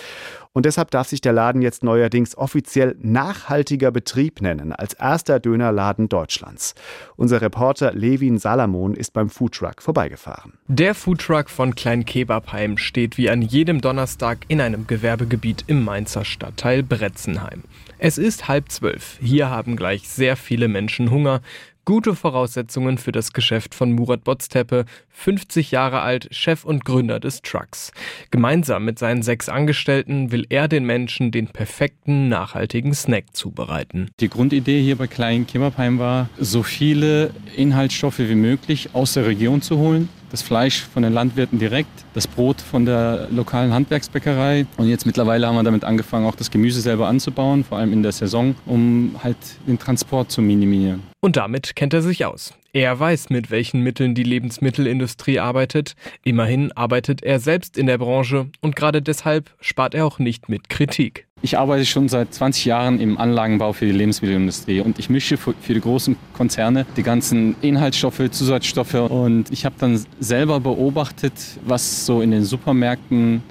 Und 0.53 0.67
deshalb 0.67 0.91
darf 0.91 1.07
sich 1.09 1.21
der 1.21 1.33
Laden 1.33 1.63
jetzt 1.63 1.85
neuerdings 1.85 2.37
offiziell 2.37 2.97
nachhaltiger 3.01 3.93
Betrieb 3.93 4.41
nennen, 4.41 4.73
als 4.73 4.95
erster 4.95 5.39
Dönerladen 5.39 6.09
Deutschlands. 6.09 6.75
Unser 7.17 7.41
Reporter 7.41 7.93
Levin 7.93 8.39
Salamon 8.39 8.95
ist 8.95 9.13
beim 9.13 9.31
Foodtruck 9.31 9.81
vorbeigefahren. 9.81 10.55
Der 10.67 10.97
Foodtruck 10.97 11.51
von 11.51 11.77
Klein 11.77 12.05
Kebabheim 12.05 12.79
steht 12.79 13.17
wie 13.17 13.31
an 13.31 13.43
jedem 13.43 13.81
Donnerstag 13.81 14.39
in 14.49 14.61
einem 14.61 14.89
Gewerbegebiet 14.89 15.65
im 15.69 15.85
Mainzer 15.85 16.25
Stadtteil 16.25 16.83
Bretzenheim. 16.83 17.63
Es 17.99 18.19
ist 18.19 18.49
halb 18.49 18.73
zwölf. 18.73 19.19
Hier 19.21 19.51
haben 19.51 19.77
gleich 19.77 20.09
sehr 20.09 20.37
viele 20.37 20.69
Menschen 20.69 21.11
Hunger. 21.11 21.43
Gute 21.87 22.15
Voraussetzungen 22.15 22.99
für 22.99 23.11
das 23.11 23.33
Geschäft 23.33 23.75
von 23.75 23.93
Murat 23.93 24.23
Boztepe, 24.23 24.85
50 25.09 25.71
Jahre 25.71 26.03
alt, 26.03 26.29
Chef 26.31 26.65
und 26.65 26.85
Gründer 26.85 27.19
des 27.21 27.41
Trucks. 27.43 27.93
Gemeinsam 28.31 28.85
mit 28.85 28.99
seinen 28.99 29.23
sechs 29.23 29.49
Angestellten 29.49 30.31
will 30.31 30.47
er 30.51 30.69
den 30.69 30.85
Menschen 30.85 31.31
den 31.31 31.49
perfekten, 31.49 32.29
nachhaltigen 32.29 32.93
Snack 32.93 33.35
zubereiten. 33.35 34.11
Die 34.21 34.29
Grundidee 34.29 34.83
hier 34.83 34.97
bei 34.97 35.07
Klein 35.07 35.47
Kimmerheim 35.47 35.99
war, 35.99 36.29
so 36.39 36.63
viele 36.63 37.31
Inhaltsstoffe 37.57 38.19
wie 38.19 38.35
möglich 38.35 38.91
aus 38.93 39.15
der 39.15 39.27
Region 39.27 39.63
zu 39.63 39.79
holen 39.79 40.09
das 40.31 40.43
Fleisch 40.43 40.83
von 40.83 41.03
den 41.03 41.13
Landwirten 41.13 41.59
direkt, 41.59 41.91
das 42.15 42.27
Brot 42.27 42.61
von 42.61 42.87
der 42.87 43.29
lokalen 43.31 43.73
Handwerksbäckerei. 43.73 44.67
Und 44.77 44.89
jetzt 44.89 45.07
mittlerweile 45.07 45.47
haben 45.47 45.57
wir 45.57 45.63
damit 45.63 45.85
angefangen, 45.85 46.27
auch 46.27 46.37
das 46.37 46.51
Gemüse 46.51 46.81
selber 46.81 47.09
anzubauen, 47.09 47.65
vor 47.65 47.79
allem 47.79 47.93
in 47.93 48.03
der 48.03 48.13
Saison, 48.13 48.55
um 48.67 49.17
halt 49.23 49.37
den 49.67 49.79
Transport 49.79 50.31
zu 50.31 50.43
minimieren. 50.43 51.03
Und 51.21 51.37
damit 51.37 51.77
kennt 51.77 51.93
er 51.93 52.03
sich 52.03 52.25
aus. 52.25 52.55
Er 52.73 52.99
weiß, 52.99 53.31
mit 53.31 53.51
welchen 53.51 53.83
Mitteln 53.83 54.15
die 54.15 54.23
Lebensmittelindustrie 54.23 55.41
arbeitet. 55.41 55.97
Immerhin 56.23 56.71
arbeitet 56.73 57.23
er 57.23 57.41
selbst 57.41 57.77
in 57.77 57.87
der 57.87 57.99
Branche 57.99 58.47
und 58.61 58.77
gerade 58.77 59.03
deshalb 59.03 59.51
spart 59.61 59.95
er 59.95 60.07
auch 60.07 60.21
nicht 60.21 60.49
mit 60.49 60.69
Kritik. 60.69 61.27
Ich 61.43 61.57
arbeite 61.57 61.87
schon 61.87 62.11
seit 62.11 62.35
20 62.35 62.67
Jahren 62.67 63.01
im 63.01 63.17
Anlagenbau 63.17 63.73
für 63.73 63.87
die 63.87 63.93
Lebensmittelindustrie 63.93 64.81
und 64.81 64.99
ich 64.99 65.09
mische 65.09 65.39
für 65.39 65.55
die 65.69 65.81
großen 65.81 66.17
Konzerne 66.35 66.85
die 66.99 67.03
ganzen 67.03 67.57
Inhaltsstoffe, 67.63 68.31
Zusatzstoffe 68.31 68.95
und 68.95 69.51
ich 69.51 69.65
habe 69.65 69.75
dann 69.79 69.99
selber 70.19 70.61
beobachtet, 70.61 71.33
was 71.65 72.05
so 72.05 72.21
in 72.21 72.31
den 72.31 72.45
Supermärkten 72.45 73.43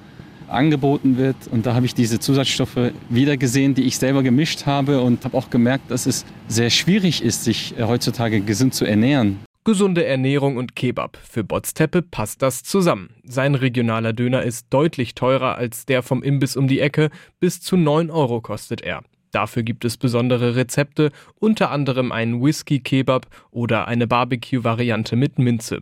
angeboten 0.47 1.17
wird 1.17 1.35
und 1.51 1.65
da 1.65 1.73
habe 1.73 1.87
ich 1.87 1.95
diese 1.95 2.19
Zusatzstoffe 2.19 2.91
wieder 3.09 3.37
gesehen, 3.37 3.73
die 3.73 3.83
ich 3.83 3.97
selber 3.97 4.21
gemischt 4.21 4.67
habe 4.67 5.01
und 5.01 5.25
habe 5.25 5.35
auch 5.35 5.49
gemerkt, 5.49 5.89
dass 5.89 6.05
es 6.05 6.25
sehr 6.47 6.69
schwierig 6.69 7.23
ist, 7.23 7.43
sich 7.43 7.73
heutzutage 7.79 8.41
gesund 8.41 8.75
zu 8.75 8.85
ernähren. 8.85 9.39
Gesunde 9.69 10.03
Ernährung 10.03 10.57
und 10.57 10.75
Kebab. 10.75 11.15
Für 11.17 11.43
Botsteppe 11.43 12.01
passt 12.01 12.41
das 12.41 12.63
zusammen. 12.63 13.11
Sein 13.23 13.53
regionaler 13.53 14.13
Döner 14.13 14.41
ist 14.41 14.65
deutlich 14.71 15.13
teurer 15.13 15.57
als 15.57 15.85
der 15.85 16.01
vom 16.01 16.23
Imbiss 16.23 16.57
um 16.57 16.67
die 16.67 16.79
Ecke. 16.79 17.11
Bis 17.39 17.61
zu 17.61 17.77
9 17.77 18.09
Euro 18.09 18.41
kostet 18.41 18.81
er. 18.81 19.03
Dafür 19.31 19.63
gibt 19.63 19.85
es 19.85 19.97
besondere 19.97 20.55
Rezepte, 20.55 21.11
unter 21.39 21.71
anderem 21.71 22.11
einen 22.11 22.41
Whisky-Kebab 22.41 23.27
oder 23.51 23.87
eine 23.87 24.07
Barbecue-Variante 24.07 25.15
mit 25.15 25.39
Minze. 25.39 25.79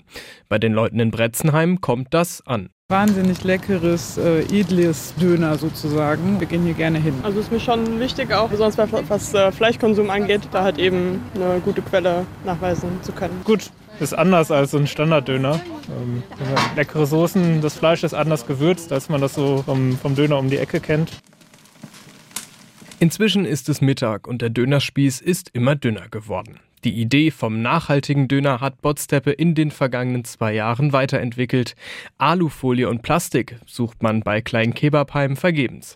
Bei 0.49 0.59
den 0.59 0.73
Leuten 0.73 0.99
in 0.99 1.11
Bretzenheim 1.11 1.81
kommt 1.81 2.13
das 2.13 2.45
an. 2.45 2.69
Wahnsinnig 2.89 3.43
leckeres, 3.43 4.17
äh, 4.17 4.43
edles 4.43 5.13
Döner 5.15 5.57
sozusagen. 5.57 6.39
Wir 6.39 6.47
gehen 6.47 6.63
hier 6.63 6.73
gerne 6.73 6.99
hin. 6.99 7.15
Also 7.21 7.41
ist 7.41 7.51
mir 7.51 7.59
schon 7.59 7.99
wichtig, 7.99 8.33
auch 8.33 8.47
besonders 8.47 8.77
was 9.09 9.33
äh, 9.33 9.51
Fleischkonsum 9.51 10.09
angeht, 10.09 10.47
da 10.53 10.63
halt 10.63 10.77
eben 10.77 11.21
eine 11.35 11.59
gute 11.59 11.81
Quelle 11.81 12.25
nachweisen 12.45 12.89
zu 13.01 13.11
können. 13.11 13.41
Gut, 13.43 13.71
ist 13.99 14.13
anders 14.13 14.51
als 14.51 14.71
so 14.71 14.77
ein 14.77 14.87
Standarddöner. 14.87 15.59
Ähm, 15.89 16.23
leckere 16.77 17.05
Soßen, 17.05 17.59
das 17.61 17.73
Fleisch 17.73 18.03
ist 18.05 18.13
anders 18.13 18.47
gewürzt, 18.47 18.93
als 18.93 19.09
man 19.09 19.19
das 19.19 19.33
so 19.33 19.63
vom, 19.63 19.97
vom 19.97 20.15
Döner 20.15 20.37
um 20.37 20.49
die 20.49 20.57
Ecke 20.57 20.79
kennt. 20.79 21.11
Inzwischen 22.99 23.45
ist 23.45 23.69
es 23.69 23.79
Mittag 23.79 24.27
und 24.27 24.41
der 24.41 24.49
Dönerspieß 24.49 25.21
ist 25.21 25.51
immer 25.53 25.75
dünner 25.75 26.09
geworden. 26.09 26.59
Die 26.83 26.99
Idee 26.99 27.29
vom 27.29 27.61
nachhaltigen 27.61 28.27
Döner 28.27 28.59
hat 28.59 28.81
Botsteppe 28.81 29.31
in 29.31 29.53
den 29.53 29.69
vergangenen 29.69 30.25
zwei 30.25 30.53
Jahren 30.53 30.93
weiterentwickelt. 30.93 31.75
Alufolie 32.17 32.89
und 32.89 33.03
Plastik 33.03 33.59
sucht 33.67 34.01
man 34.01 34.21
bei 34.21 34.41
Klein 34.41 34.73
Kebabheim 34.73 35.37
vergebens. 35.37 35.95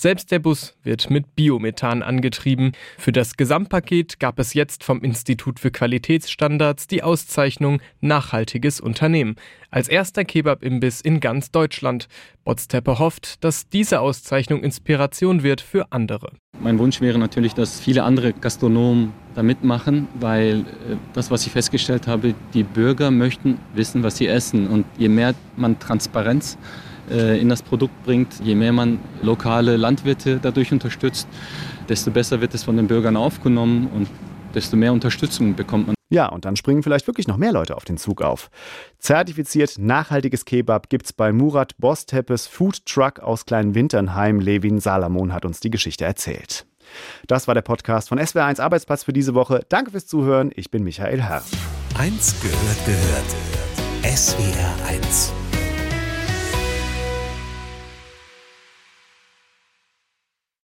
Selbst 0.00 0.30
der 0.30 0.38
Bus 0.38 0.76
wird 0.84 1.10
mit 1.10 1.34
Biomethan 1.34 2.04
angetrieben. 2.04 2.70
Für 2.98 3.10
das 3.10 3.36
Gesamtpaket 3.36 4.20
gab 4.20 4.38
es 4.38 4.54
jetzt 4.54 4.84
vom 4.84 5.00
Institut 5.02 5.58
für 5.58 5.72
Qualitätsstandards 5.72 6.86
die 6.86 7.02
Auszeichnung 7.02 7.80
Nachhaltiges 8.00 8.80
Unternehmen. 8.80 9.34
Als 9.72 9.88
erster 9.88 10.24
Kebab-Imbiss 10.24 11.00
in 11.00 11.18
ganz 11.18 11.50
Deutschland. 11.50 12.06
Botsteppe 12.44 13.00
hofft, 13.00 13.42
dass 13.42 13.70
diese 13.70 13.98
Auszeichnung 13.98 14.62
Inspiration 14.62 15.42
wird 15.42 15.60
für 15.60 15.90
andere. 15.90 16.30
Mein 16.60 16.78
Wunsch 16.78 17.00
wäre 17.00 17.18
natürlich, 17.18 17.54
dass 17.54 17.80
viele 17.80 18.04
andere 18.04 18.32
Gastronomen 18.32 19.12
da 19.34 19.42
mitmachen, 19.42 20.06
weil 20.20 20.60
äh, 20.60 20.94
das, 21.12 21.32
was 21.32 21.44
ich 21.44 21.50
festgestellt 21.50 22.06
habe, 22.06 22.36
die 22.54 22.62
Bürger 22.62 23.10
möchten 23.10 23.58
wissen, 23.74 24.04
was 24.04 24.18
sie 24.18 24.28
essen. 24.28 24.68
Und 24.68 24.86
je 24.96 25.08
mehr 25.08 25.34
man 25.56 25.80
Transparenz 25.80 26.56
in 27.10 27.48
das 27.48 27.62
Produkt 27.62 28.04
bringt, 28.04 28.40
je 28.42 28.54
mehr 28.54 28.72
man 28.72 28.98
lokale 29.22 29.76
Landwirte 29.76 30.38
dadurch 30.40 30.72
unterstützt, 30.72 31.28
desto 31.88 32.10
besser 32.10 32.40
wird 32.40 32.54
es 32.54 32.64
von 32.64 32.76
den 32.76 32.86
Bürgern 32.86 33.16
aufgenommen 33.16 33.88
und 33.94 34.08
desto 34.54 34.76
mehr 34.76 34.92
Unterstützung 34.92 35.54
bekommt 35.54 35.86
man. 35.86 35.94
Ja, 36.10 36.26
und 36.26 36.46
dann 36.46 36.56
springen 36.56 36.82
vielleicht 36.82 37.06
wirklich 37.06 37.28
noch 37.28 37.36
mehr 37.36 37.52
Leute 37.52 37.76
auf 37.76 37.84
den 37.84 37.98
Zug 37.98 38.22
auf. 38.22 38.50
Zertifiziert 38.98 39.76
nachhaltiges 39.78 40.46
Kebab 40.46 40.88
gibt's 40.88 41.12
bei 41.12 41.32
Murat 41.32 41.76
Bosteppes 41.78 42.46
Food 42.46 42.86
Truck 42.86 43.20
aus 43.20 43.44
Kleinwinternheim. 43.44 44.40
Levin 44.40 44.80
Salamon 44.80 45.34
hat 45.34 45.44
uns 45.44 45.60
die 45.60 45.70
Geschichte 45.70 46.06
erzählt. 46.06 46.66
Das 47.26 47.46
war 47.46 47.54
der 47.54 47.62
Podcast 47.62 48.08
von 48.08 48.18
SWR1 48.18 48.60
Arbeitsplatz 48.60 49.04
für 49.04 49.12
diese 49.12 49.34
Woche. 49.34 49.66
Danke 49.68 49.90
fürs 49.90 50.06
Zuhören. 50.06 50.50
Ich 50.54 50.70
bin 50.70 50.82
Michael 50.82 51.20
Herr. 51.20 51.42
Eins 51.98 52.34
gehört 52.40 52.86
gehört. 52.86 53.36
SWR1 54.02 55.47